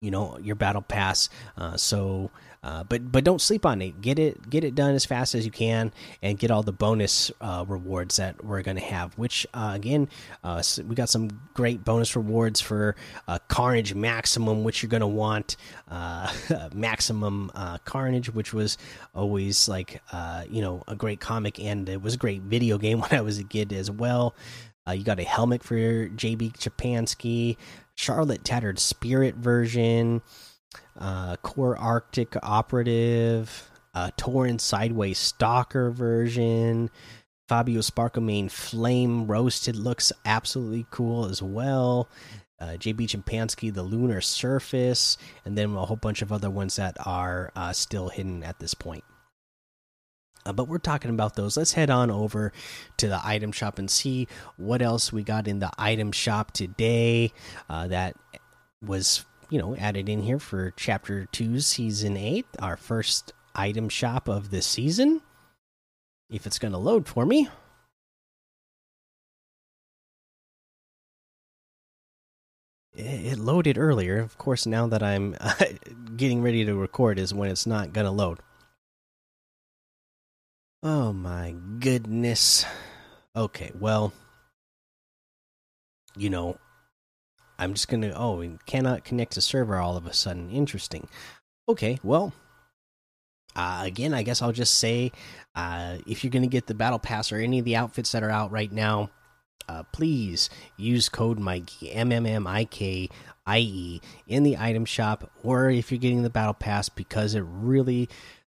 You 0.00 0.12
know 0.12 0.38
your 0.40 0.54
battle 0.54 0.82
pass. 0.82 1.28
Uh, 1.56 1.76
so 1.76 2.30
uh, 2.62 2.84
but 2.84 3.10
but 3.12 3.24
don't 3.24 3.40
sleep 3.40 3.64
on 3.64 3.80
it. 3.80 4.00
Get 4.00 4.18
it 4.18 4.50
get 4.50 4.64
it 4.64 4.74
done 4.74 4.94
as 4.94 5.04
fast 5.04 5.34
as 5.34 5.44
you 5.44 5.50
can, 5.50 5.92
and 6.22 6.38
get 6.38 6.50
all 6.50 6.62
the 6.62 6.72
bonus 6.72 7.30
uh, 7.40 7.64
rewards 7.68 8.16
that 8.16 8.44
we're 8.44 8.62
going 8.62 8.76
to 8.76 8.82
have. 8.82 9.14
Which 9.14 9.46
uh, 9.54 9.72
again, 9.74 10.08
uh, 10.42 10.62
we 10.86 10.94
got 10.94 11.08
some 11.08 11.28
great 11.54 11.84
bonus 11.84 12.16
rewards 12.16 12.60
for 12.60 12.96
uh, 13.28 13.38
Carnage 13.48 13.94
Maximum, 13.94 14.64
which 14.64 14.82
you're 14.82 14.90
going 14.90 15.00
to 15.00 15.06
want 15.06 15.56
Maximum 16.74 17.50
Carnage, 17.84 18.34
which 18.34 18.52
was 18.52 18.76
always 19.14 19.68
like 19.68 20.02
you 20.50 20.60
know 20.60 20.82
a 20.88 20.96
great 20.96 21.20
comic, 21.20 21.60
and 21.60 21.88
it 21.88 22.02
was 22.02 22.14
a 22.14 22.18
great 22.18 22.42
video 22.42 22.76
game 22.78 23.00
when 23.00 23.12
I 23.12 23.20
was 23.20 23.38
a 23.38 23.44
kid 23.44 23.72
as 23.72 23.90
well. 23.90 24.34
you 24.92 25.04
got 25.04 25.20
a 25.20 25.24
helmet 25.24 25.62
for 25.62 25.76
JB 25.76 26.56
Chimpanski, 26.58 27.56
Charlotte 27.94 28.44
Tattered 28.44 28.80
Spirit 28.80 29.36
version 29.36 30.22
uh, 30.98 31.36
Kor 31.42 31.76
Arctic 31.76 32.36
Operative, 32.42 33.70
uh, 33.94 34.10
Torin 34.18 34.60
Sideways 34.60 35.18
Stalker 35.18 35.90
version, 35.90 36.90
Fabio 37.48 37.80
Sparklemane 37.80 38.50
Flame 38.50 39.26
Roasted 39.26 39.74
looks 39.74 40.12
absolutely 40.24 40.86
cool 40.90 41.24
as 41.24 41.42
well. 41.42 42.08
Uh, 42.60 42.76
JB 42.76 43.06
Chimpanski, 43.06 43.72
the 43.72 43.82
Lunar 43.82 44.20
Surface, 44.20 45.16
and 45.44 45.56
then 45.56 45.74
a 45.74 45.86
whole 45.86 45.96
bunch 45.96 46.22
of 46.22 46.32
other 46.32 46.50
ones 46.50 46.76
that 46.76 46.96
are 47.06 47.52
uh, 47.56 47.72
still 47.72 48.08
hidden 48.08 48.42
at 48.42 48.58
this 48.58 48.74
point. 48.74 49.04
Uh, 50.44 50.52
but 50.52 50.68
we're 50.68 50.78
talking 50.78 51.10
about 51.10 51.36
those. 51.36 51.56
Let's 51.56 51.72
head 51.72 51.88
on 51.88 52.10
over 52.10 52.52
to 52.98 53.08
the 53.08 53.20
item 53.24 53.52
shop 53.52 53.78
and 53.78 53.90
see 53.90 54.28
what 54.56 54.82
else 54.82 55.12
we 55.12 55.22
got 55.22 55.46
in 55.46 55.58
the 55.60 55.70
item 55.78 56.12
shop 56.12 56.52
today 56.52 57.32
uh, 57.70 57.88
that 57.88 58.16
was 58.82 59.24
you 59.50 59.58
know 59.58 59.76
added 59.76 60.08
in 60.08 60.22
here 60.22 60.38
for 60.38 60.72
chapter 60.76 61.26
2 61.26 61.60
season 61.60 62.16
8 62.16 62.46
our 62.60 62.76
first 62.76 63.32
item 63.54 63.88
shop 63.88 64.28
of 64.28 64.50
the 64.50 64.62
season. 64.62 65.20
If 66.30 66.46
it's 66.46 66.58
going 66.58 66.72
to 66.72 66.78
load 66.78 67.08
for 67.08 67.24
me. 67.24 67.48
It 72.94 73.38
loaded 73.38 73.78
earlier. 73.78 74.18
Of 74.20 74.38
course 74.38 74.66
now 74.66 74.86
that 74.88 75.02
i'm 75.02 75.36
getting 76.16 76.42
ready 76.42 76.64
to 76.64 76.74
record 76.74 77.18
is 77.18 77.32
when 77.34 77.50
it's 77.50 77.66
not 77.66 77.92
going 77.92 78.06
to 78.06 78.10
load. 78.10 78.40
Oh 80.82 81.12
my 81.12 81.54
goodness. 81.78 82.64
Okay 83.34 83.72
well 83.78 84.12
you 86.16 86.30
know 86.30 86.58
I'm 87.58 87.74
just 87.74 87.88
gonna 87.88 88.12
oh 88.14 88.36
we 88.36 88.58
cannot 88.66 89.04
connect 89.04 89.32
to 89.32 89.40
server 89.40 89.76
all 89.76 89.96
of 89.96 90.06
a 90.06 90.12
sudden. 90.12 90.50
Interesting. 90.50 91.08
Okay, 91.68 91.98
well, 92.02 92.32
uh, 93.56 93.82
again, 93.84 94.14
I 94.14 94.22
guess 94.22 94.40
I'll 94.40 94.52
just 94.52 94.78
say 94.78 95.12
uh, 95.54 95.98
if 96.06 96.22
you're 96.22 96.30
gonna 96.30 96.46
get 96.46 96.66
the 96.66 96.74
battle 96.74 96.98
pass 96.98 97.32
or 97.32 97.36
any 97.36 97.58
of 97.58 97.64
the 97.64 97.76
outfits 97.76 98.12
that 98.12 98.22
are 98.22 98.30
out 98.30 98.52
right 98.52 98.70
now, 98.70 99.10
uh, 99.68 99.82
please 99.92 100.48
use 100.76 101.08
code 101.08 101.38
Mikey 101.38 101.90
M 101.92 102.12
M 102.12 102.26
M 102.26 102.46
I 102.46 102.64
K 102.64 103.08
I 103.46 103.58
E 103.58 104.00
in 104.26 104.44
the 104.44 104.56
item 104.56 104.84
shop, 104.84 105.30
or 105.42 105.68
if 105.70 105.90
you're 105.90 105.98
getting 105.98 106.22
the 106.22 106.30
battle 106.30 106.54
pass 106.54 106.88
because 106.88 107.34
it 107.34 107.44
really 107.46 108.08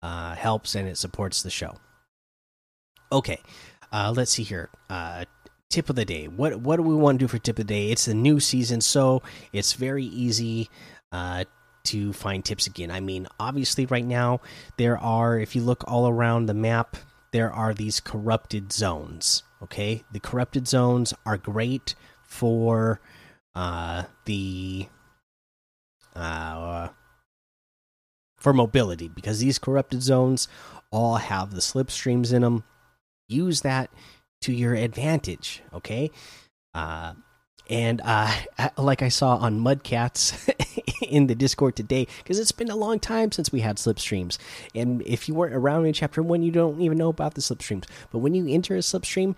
uh, 0.02 0.34
helps 0.34 0.74
and 0.74 0.88
it 0.88 0.98
supports 0.98 1.42
the 1.42 1.50
show. 1.50 1.76
Okay, 3.10 3.40
uh, 3.92 4.12
let's 4.14 4.30
see 4.30 4.42
here. 4.42 4.68
Tip 5.70 5.88
of 5.88 5.94
the 5.94 6.04
day. 6.04 6.26
What 6.26 6.56
what 6.56 6.76
do 6.76 6.82
we 6.82 6.96
want 6.96 7.20
to 7.20 7.24
do 7.24 7.28
for 7.28 7.38
tip 7.38 7.58
of 7.58 7.66
the 7.66 7.72
day? 7.72 7.90
It's 7.90 8.06
the 8.06 8.14
new 8.14 8.40
season, 8.40 8.80
so 8.80 9.22
it's 9.52 9.74
very 9.74 10.04
easy 10.04 10.68
uh, 11.12 11.44
to 11.84 12.12
find 12.12 12.44
tips 12.44 12.66
again. 12.66 12.90
I 12.90 12.98
mean, 12.98 13.28
obviously, 13.38 13.86
right 13.86 14.04
now 14.04 14.40
there 14.78 14.98
are. 14.98 15.38
If 15.38 15.54
you 15.54 15.62
look 15.62 15.84
all 15.86 16.08
around 16.08 16.46
the 16.46 16.54
map, 16.54 16.96
there 17.30 17.52
are 17.52 17.72
these 17.72 18.00
corrupted 18.00 18.72
zones. 18.72 19.44
Okay, 19.62 20.02
the 20.10 20.18
corrupted 20.18 20.66
zones 20.66 21.14
are 21.24 21.36
great 21.36 21.94
for 22.24 23.00
uh, 23.54 24.04
the 24.24 24.88
uh, 26.16 26.88
for 28.36 28.52
mobility 28.52 29.06
because 29.06 29.38
these 29.38 29.60
corrupted 29.60 30.02
zones 30.02 30.48
all 30.90 31.16
have 31.16 31.52
the 31.52 31.60
slipstreams 31.60 32.32
in 32.32 32.42
them. 32.42 32.64
Use 33.28 33.60
that 33.60 33.90
to 34.42 34.52
your 34.52 34.74
advantage. 34.74 35.62
Okay. 35.72 36.10
Uh, 36.74 37.14
and 37.68 38.00
uh, 38.04 38.34
like 38.78 39.02
I 39.02 39.08
saw 39.08 39.36
on 39.36 39.60
Mudcats 39.60 40.52
in 41.08 41.28
the 41.28 41.34
Discord 41.34 41.76
today, 41.76 42.06
because 42.18 42.38
it's 42.38 42.52
been 42.52 42.70
a 42.70 42.76
long 42.76 42.98
time 42.98 43.32
since 43.32 43.52
we 43.52 43.60
had 43.60 43.76
slipstreams. 43.76 44.38
And 44.74 45.02
if 45.02 45.28
you 45.28 45.34
weren't 45.34 45.54
around 45.54 45.86
in 45.86 45.92
Chapter 45.92 46.22
One, 46.22 46.42
you 46.42 46.52
don't 46.52 46.80
even 46.80 46.98
know 46.98 47.08
about 47.08 47.34
the 47.34 47.40
slipstreams. 47.40 47.86
But 48.10 48.18
when 48.18 48.34
you 48.34 48.46
enter 48.48 48.74
a 48.74 48.80
slipstream, 48.80 49.36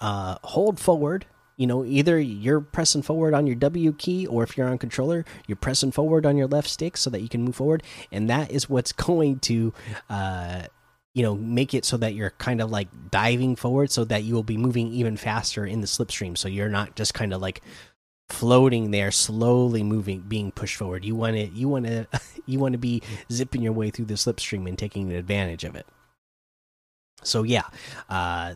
uh, 0.00 0.36
hold 0.42 0.78
forward. 0.78 1.26
You 1.56 1.66
know, 1.66 1.84
either 1.84 2.18
you're 2.18 2.60
pressing 2.60 3.02
forward 3.02 3.34
on 3.34 3.46
your 3.46 3.56
W 3.56 3.92
key, 3.92 4.26
or 4.26 4.42
if 4.42 4.56
you're 4.56 4.68
on 4.68 4.78
controller, 4.78 5.24
you're 5.46 5.56
pressing 5.56 5.92
forward 5.92 6.26
on 6.26 6.36
your 6.36 6.48
left 6.48 6.68
stick 6.68 6.96
so 6.96 7.10
that 7.10 7.20
you 7.20 7.28
can 7.28 7.42
move 7.42 7.56
forward. 7.56 7.82
And 8.10 8.28
that 8.30 8.50
is 8.50 8.68
what's 8.68 8.92
going 8.92 9.38
to 9.40 9.72
uh, 10.08 10.62
you 11.14 11.22
know 11.22 11.34
make 11.34 11.74
it 11.74 11.84
so 11.84 11.96
that 11.98 12.14
you're 12.14 12.30
kind 12.30 12.60
of 12.60 12.70
like 12.70 12.88
diving 13.10 13.56
forward 13.56 13.90
so 13.90 14.04
that 14.04 14.24
you 14.24 14.34
will 14.34 14.42
be 14.42 14.56
moving 14.56 14.88
even 14.88 15.16
faster 15.16 15.66
in 15.66 15.80
the 15.80 15.86
slipstream. 15.86 16.36
So 16.36 16.48
you're 16.48 16.68
not 16.68 16.96
just 16.96 17.14
kind 17.14 17.34
of 17.34 17.40
like 17.40 17.60
floating 18.28 18.92
there 18.92 19.10
slowly 19.10 19.82
moving 19.82 20.20
being 20.20 20.50
pushed 20.50 20.76
forward. 20.76 21.04
You 21.04 21.14
want 21.14 21.36
to 21.36 21.46
you 21.48 21.68
want 21.68 21.86
to 21.86 22.06
you 22.46 22.58
want 22.58 22.72
to 22.72 22.78
be 22.78 23.02
zipping 23.30 23.62
your 23.62 23.72
way 23.72 23.90
through 23.90 24.06
the 24.06 24.14
slipstream 24.14 24.66
and 24.66 24.78
taking 24.78 25.12
advantage 25.12 25.64
of 25.64 25.76
it. 25.76 25.86
So 27.22 27.42
yeah 27.42 27.64
uh 28.08 28.54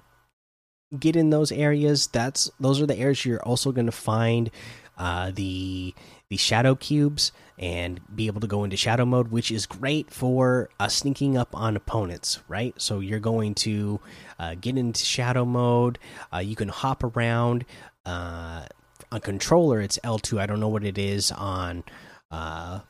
get 0.98 1.16
in 1.16 1.30
those 1.30 1.52
areas. 1.52 2.06
That's 2.06 2.50
those 2.58 2.80
are 2.80 2.86
the 2.86 2.96
areas 2.96 3.24
you're 3.24 3.42
also 3.42 3.70
going 3.72 3.86
to 3.86 3.92
find 3.92 4.50
uh 4.96 5.30
the 5.30 5.94
the 6.30 6.36
shadow 6.38 6.74
cubes 6.74 7.32
and 7.58 8.00
be 8.14 8.26
able 8.26 8.40
to 8.40 8.46
go 8.46 8.64
into 8.64 8.76
shadow 8.76 9.04
mode, 9.04 9.28
which 9.28 9.50
is 9.50 9.66
great 9.66 10.10
for 10.10 10.68
uh, 10.78 10.88
sneaking 10.88 11.36
up 11.36 11.54
on 11.54 11.76
opponents, 11.76 12.40
right? 12.48 12.74
So 12.80 13.00
you're 13.00 13.20
going 13.20 13.54
to 13.56 14.00
uh, 14.38 14.56
get 14.60 14.76
into 14.76 15.04
shadow 15.04 15.44
mode. 15.44 15.98
Uh, 16.32 16.38
you 16.38 16.56
can 16.56 16.68
hop 16.68 17.02
around. 17.02 17.64
Uh, 18.04 18.66
on 19.10 19.20
controller, 19.20 19.80
it's 19.80 19.98
L2. 20.04 20.38
I 20.38 20.46
don't 20.46 20.60
know 20.60 20.68
what 20.68 20.84
it 20.84 20.98
is 20.98 21.32
on 21.32 21.84
uh, 22.30 22.80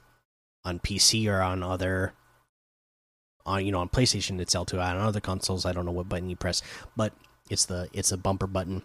on 0.65 0.81
PC 0.81 1.29
or 1.29 1.41
on 1.41 1.63
other 1.63 2.13
on 3.47 3.65
you 3.65 3.73
know 3.73 3.79
on 3.79 3.89
PlayStation 3.89 4.41
it's 4.41 4.55
L2 4.55 4.83
on 4.83 4.97
other 4.97 5.21
consoles 5.21 5.65
I 5.65 5.73
don't 5.73 5.87
know 5.87 5.93
what 5.93 6.09
button 6.09 6.29
you 6.29 6.37
press 6.37 6.63
but 6.97 7.13
it's 7.49 7.65
the 7.67 7.89
it's 7.93 8.11
a 8.11 8.17
bumper 8.17 8.49
button 8.49 8.83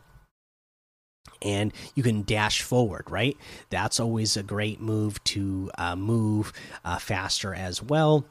and 1.41 1.73
you 1.95 2.03
can 2.03 2.23
dash 2.23 2.61
forward 2.61 3.09
right? 3.09 3.37
That's 3.69 3.99
always 3.99 4.37
a 4.37 4.43
great 4.43 4.79
move 4.81 5.23
to 5.25 5.71
uh, 5.77 5.95
move 5.95 6.53
uh, 6.85 6.99
faster 6.99 7.53
as 7.53 7.81
well. 7.81 8.25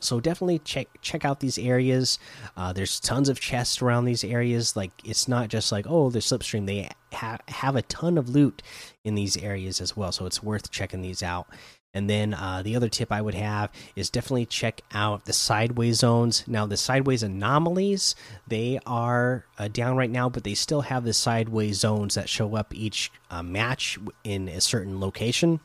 So 0.00 0.18
definitely 0.18 0.58
check 0.60 0.88
check 1.00 1.24
out 1.24 1.38
these 1.40 1.58
areas. 1.58 2.18
Uh, 2.56 2.72
there's 2.72 2.98
tons 2.98 3.28
of 3.28 3.38
chests 3.38 3.80
around 3.80 4.04
these 4.04 4.24
areas. 4.24 4.74
Like 4.74 4.90
it's 5.04 5.28
not 5.28 5.48
just 5.48 5.70
like 5.70 5.86
oh 5.88 6.10
there's 6.10 6.26
slipstream. 6.26 6.66
They 6.66 6.88
ha 7.12 7.38
have 7.48 7.76
a 7.76 7.82
ton 7.82 8.18
of 8.18 8.28
loot 8.28 8.62
in 9.04 9.14
these 9.14 9.36
areas 9.36 9.80
as 9.80 9.96
well. 9.96 10.10
So 10.10 10.26
it's 10.26 10.42
worth 10.42 10.70
checking 10.70 11.02
these 11.02 11.22
out 11.22 11.46
and 11.94 12.08
then 12.08 12.32
uh, 12.32 12.62
the 12.62 12.74
other 12.74 12.88
tip 12.88 13.12
I 13.12 13.20
would 13.20 13.34
have 13.34 13.70
is 13.94 14.08
definitely 14.08 14.46
check 14.46 14.80
out 14.92 15.26
the 15.26 15.32
sideways 15.32 15.98
zones. 15.98 16.44
Now, 16.46 16.66
the 16.66 16.76
sideways 16.76 17.22
anomalies, 17.22 18.14
they 18.46 18.78
are 18.86 19.44
uh, 19.58 19.68
down 19.68 19.96
right 19.96 20.10
now, 20.10 20.28
but 20.28 20.44
they 20.44 20.54
still 20.54 20.82
have 20.82 21.04
the 21.04 21.12
sideways 21.12 21.78
zones 21.78 22.14
that 22.14 22.28
show 22.28 22.56
up 22.56 22.74
each 22.74 23.12
uh, 23.30 23.42
match 23.42 23.98
in 24.24 24.48
a 24.48 24.60
certain 24.60 25.00
location. 25.00 25.60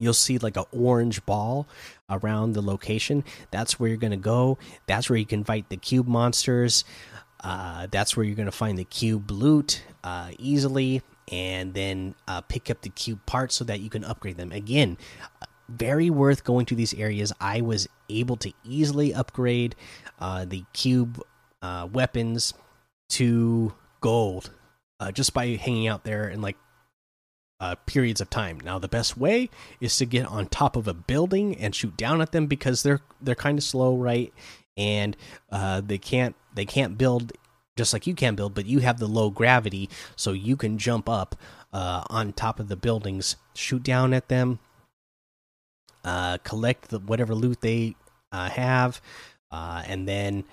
You'll 0.00 0.14
see 0.14 0.38
like 0.38 0.56
an 0.56 0.64
orange 0.72 1.24
ball 1.24 1.68
around 2.10 2.52
the 2.52 2.62
location. 2.62 3.22
That's 3.52 3.78
where 3.78 3.88
you're 3.88 3.96
going 3.96 4.10
to 4.10 4.16
go. 4.16 4.58
That's 4.86 5.08
where 5.08 5.18
you 5.18 5.26
can 5.26 5.44
fight 5.44 5.68
the 5.68 5.76
cube 5.76 6.08
monsters. 6.08 6.84
Uh, 7.38 7.86
that's 7.90 8.16
where 8.16 8.26
you're 8.26 8.34
going 8.34 8.46
to 8.46 8.52
find 8.52 8.76
the 8.76 8.84
cube 8.84 9.30
loot 9.30 9.82
uh, 10.02 10.30
easily 10.38 11.02
and 11.30 11.74
then 11.74 12.14
uh, 12.28 12.40
pick 12.42 12.70
up 12.70 12.82
the 12.82 12.90
cube 12.90 13.24
parts 13.26 13.54
so 13.54 13.64
that 13.64 13.80
you 13.80 13.90
can 13.90 14.04
upgrade 14.04 14.36
them. 14.36 14.52
Again, 14.52 14.98
very 15.68 16.10
worth 16.10 16.44
going 16.44 16.66
to 16.66 16.74
these 16.74 16.94
areas. 16.94 17.32
I 17.40 17.60
was 17.60 17.88
able 18.08 18.36
to 18.38 18.52
easily 18.64 19.14
upgrade 19.14 19.74
uh, 20.18 20.44
the 20.44 20.64
cube 20.72 21.20
uh, 21.62 21.88
weapons 21.90 22.54
to 23.10 23.72
gold 24.00 24.50
uh, 25.00 25.10
just 25.12 25.32
by 25.34 25.46
hanging 25.48 25.88
out 25.88 26.04
there 26.04 26.24
and 26.24 26.42
like 26.42 26.56
uh, 27.60 27.74
periods 27.86 28.20
of 28.20 28.28
time. 28.30 28.60
Now, 28.60 28.78
the 28.78 28.88
best 28.88 29.16
way 29.16 29.48
is 29.80 29.96
to 29.98 30.06
get 30.06 30.26
on 30.26 30.46
top 30.46 30.76
of 30.76 30.88
a 30.88 30.94
building 30.94 31.56
and 31.56 31.74
shoot 31.74 31.96
down 31.96 32.20
at 32.20 32.32
them 32.32 32.46
because 32.46 32.82
they're 32.82 33.00
they're 33.20 33.34
kind 33.34 33.58
of 33.58 33.64
slow, 33.64 33.96
right? 33.96 34.32
And 34.76 35.16
uh, 35.50 35.80
they 35.80 35.98
can't 35.98 36.36
they 36.54 36.66
can't 36.66 36.98
build 36.98 37.32
just 37.76 37.92
like 37.92 38.06
you 38.06 38.14
can 38.14 38.34
build, 38.34 38.54
but 38.54 38.66
you 38.66 38.80
have 38.80 38.98
the 38.98 39.06
low 39.06 39.30
gravity, 39.30 39.88
so 40.16 40.32
you 40.32 40.56
can 40.56 40.78
jump 40.78 41.08
up 41.08 41.36
uh, 41.72 42.04
on 42.08 42.32
top 42.32 42.60
of 42.60 42.68
the 42.68 42.76
buildings, 42.76 43.36
shoot 43.54 43.82
down 43.82 44.14
at 44.14 44.28
them, 44.28 44.58
uh, 46.04 46.38
collect 46.38 46.88
the 46.88 46.98
whatever 46.98 47.34
loot 47.34 47.60
they 47.60 47.96
uh, 48.30 48.48
have, 48.50 49.00
uh, 49.50 49.82
and 49.86 50.06
then 50.06 50.44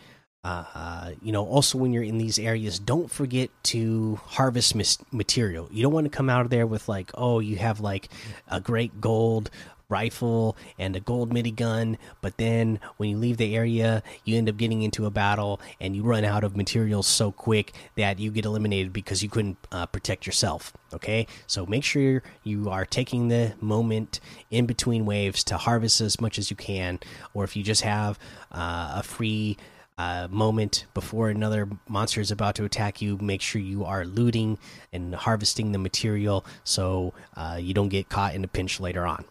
uh, 0.43 1.11
you 1.21 1.31
know 1.31 1.45
also 1.45 1.77
when 1.77 1.93
you're 1.93 2.01
in 2.03 2.17
these 2.17 2.39
areas, 2.39 2.79
don't 2.79 3.11
forget 3.11 3.49
to 3.63 4.19
harvest 4.25 4.75
material. 5.11 5.69
You 5.71 5.83
don't 5.83 5.93
want 5.93 6.05
to 6.05 6.15
come 6.15 6.29
out 6.29 6.41
of 6.41 6.49
there 6.49 6.65
with 6.65 6.89
like, 6.89 7.11
oh, 7.13 7.39
you 7.39 7.57
have 7.57 7.79
like 7.79 8.09
a 8.47 8.59
great 8.59 8.99
gold 8.99 9.51
rifle 9.91 10.57
and 10.79 10.95
a 10.95 10.99
gold 10.99 11.33
minigun, 11.33 11.97
but 12.21 12.37
then 12.37 12.79
when 12.97 13.09
you 13.09 13.17
leave 13.17 13.37
the 13.37 13.55
area, 13.55 14.01
you 14.23 14.37
end 14.37 14.49
up 14.49 14.57
getting 14.57 14.81
into 14.81 15.05
a 15.05 15.11
battle 15.11 15.59
and 15.79 15.95
you 15.95 16.03
run 16.03 16.23
out 16.23 16.43
of 16.43 16.55
materials 16.55 17.07
so 17.07 17.31
quick 17.31 17.73
that 17.95 18.19
you 18.19 18.31
get 18.31 18.45
eliminated 18.45 18.93
because 18.93 19.21
you 19.21 19.29
couldn't 19.29 19.57
uh, 19.71 19.85
protect 19.85 20.25
yourself. 20.25 20.73
Okay, 20.93 21.27
so 21.47 21.65
make 21.65 21.83
sure 21.83 22.21
you 22.43 22.69
are 22.69 22.85
taking 22.85 23.27
the 23.27 23.53
moment 23.61 24.19
in 24.49 24.65
between 24.65 25.05
waves 25.05 25.43
to 25.45 25.57
harvest 25.57 26.01
as 26.01 26.19
much 26.19 26.37
as 26.37 26.49
you 26.49 26.57
can, 26.57 26.99
or 27.33 27.43
if 27.43 27.55
you 27.55 27.63
just 27.63 27.81
have 27.81 28.19
uh, 28.51 28.93
a 28.95 29.03
free 29.03 29.57
uh, 29.97 30.27
moment 30.31 30.85
before 30.93 31.29
another 31.29 31.69
monster 31.87 32.21
is 32.21 32.31
about 32.31 32.55
to 32.55 32.63
attack 32.65 33.01
you, 33.01 33.17
make 33.21 33.41
sure 33.41 33.61
you 33.61 33.85
are 33.85 34.03
looting 34.03 34.57
and 34.91 35.13
harvesting 35.13 35.71
the 35.71 35.77
material 35.77 36.43
so 36.63 37.13
uh, 37.35 37.57
you 37.61 37.73
don't 37.73 37.89
get 37.89 38.09
caught 38.09 38.33
in 38.33 38.43
a 38.43 38.47
pinch 38.47 38.79
later 38.79 39.05
on. 39.05 39.23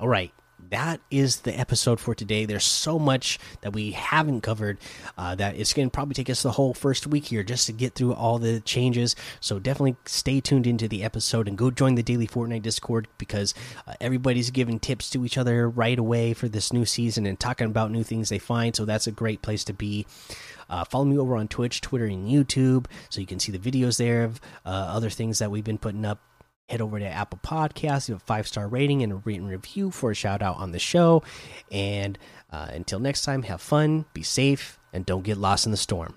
All 0.00 0.08
right. 0.08 0.32
That 0.70 1.00
is 1.10 1.40
the 1.40 1.58
episode 1.58 1.98
for 1.98 2.14
today. 2.14 2.44
There's 2.44 2.64
so 2.64 2.98
much 2.98 3.38
that 3.62 3.72
we 3.72 3.92
haven't 3.92 4.42
covered 4.42 4.78
uh, 5.16 5.34
that 5.36 5.56
it's 5.56 5.72
going 5.72 5.88
to 5.88 5.94
probably 5.94 6.14
take 6.14 6.28
us 6.28 6.42
the 6.42 6.52
whole 6.52 6.74
first 6.74 7.06
week 7.06 7.26
here 7.26 7.42
just 7.42 7.66
to 7.66 7.72
get 7.72 7.94
through 7.94 8.12
all 8.12 8.38
the 8.38 8.60
changes. 8.60 9.16
So 9.40 9.58
definitely 9.58 9.96
stay 10.04 10.40
tuned 10.40 10.66
into 10.66 10.86
the 10.86 11.04
episode 11.04 11.48
and 11.48 11.56
go 11.56 11.70
join 11.70 11.94
the 11.94 12.02
daily 12.02 12.26
Fortnite 12.26 12.62
Discord 12.62 13.08
because 13.16 13.54
uh, 13.86 13.94
everybody's 14.00 14.50
giving 14.50 14.78
tips 14.78 15.08
to 15.10 15.24
each 15.24 15.38
other 15.38 15.70
right 15.70 15.98
away 15.98 16.34
for 16.34 16.48
this 16.48 16.72
new 16.72 16.84
season 16.84 17.24
and 17.24 17.40
talking 17.40 17.66
about 17.66 17.90
new 17.90 18.02
things 18.02 18.28
they 18.28 18.38
find. 18.38 18.76
So 18.76 18.84
that's 18.84 19.06
a 19.06 19.12
great 19.12 19.42
place 19.42 19.64
to 19.64 19.72
be. 19.72 20.06
Uh, 20.68 20.84
follow 20.84 21.06
me 21.06 21.16
over 21.16 21.36
on 21.36 21.48
Twitch, 21.48 21.80
Twitter, 21.80 22.04
and 22.04 22.28
YouTube 22.28 22.86
so 23.08 23.20
you 23.20 23.26
can 23.26 23.40
see 23.40 23.52
the 23.52 23.58
videos 23.58 23.96
there 23.96 24.24
of 24.24 24.38
uh, 24.66 24.68
other 24.68 25.08
things 25.08 25.38
that 25.38 25.50
we've 25.50 25.64
been 25.64 25.78
putting 25.78 26.04
up 26.04 26.20
head 26.68 26.80
over 26.80 26.98
to 26.98 27.06
Apple 27.06 27.40
Podcasts, 27.42 28.08
leave 28.08 28.18
a 28.18 28.20
five 28.20 28.46
star 28.46 28.68
rating 28.68 29.02
and 29.02 29.12
a 29.12 29.16
written 29.16 29.46
review 29.46 29.90
for 29.90 30.10
a 30.10 30.14
shout 30.14 30.42
out 30.42 30.56
on 30.56 30.72
the 30.72 30.78
show. 30.78 31.22
And 31.70 32.18
uh, 32.52 32.68
until 32.70 33.00
next 33.00 33.24
time, 33.24 33.42
have 33.44 33.60
fun, 33.60 34.04
be 34.12 34.22
safe, 34.22 34.78
and 34.92 35.04
don't 35.04 35.24
get 35.24 35.38
lost 35.38 35.66
in 35.66 35.72
the 35.72 35.78
storm. 35.78 36.14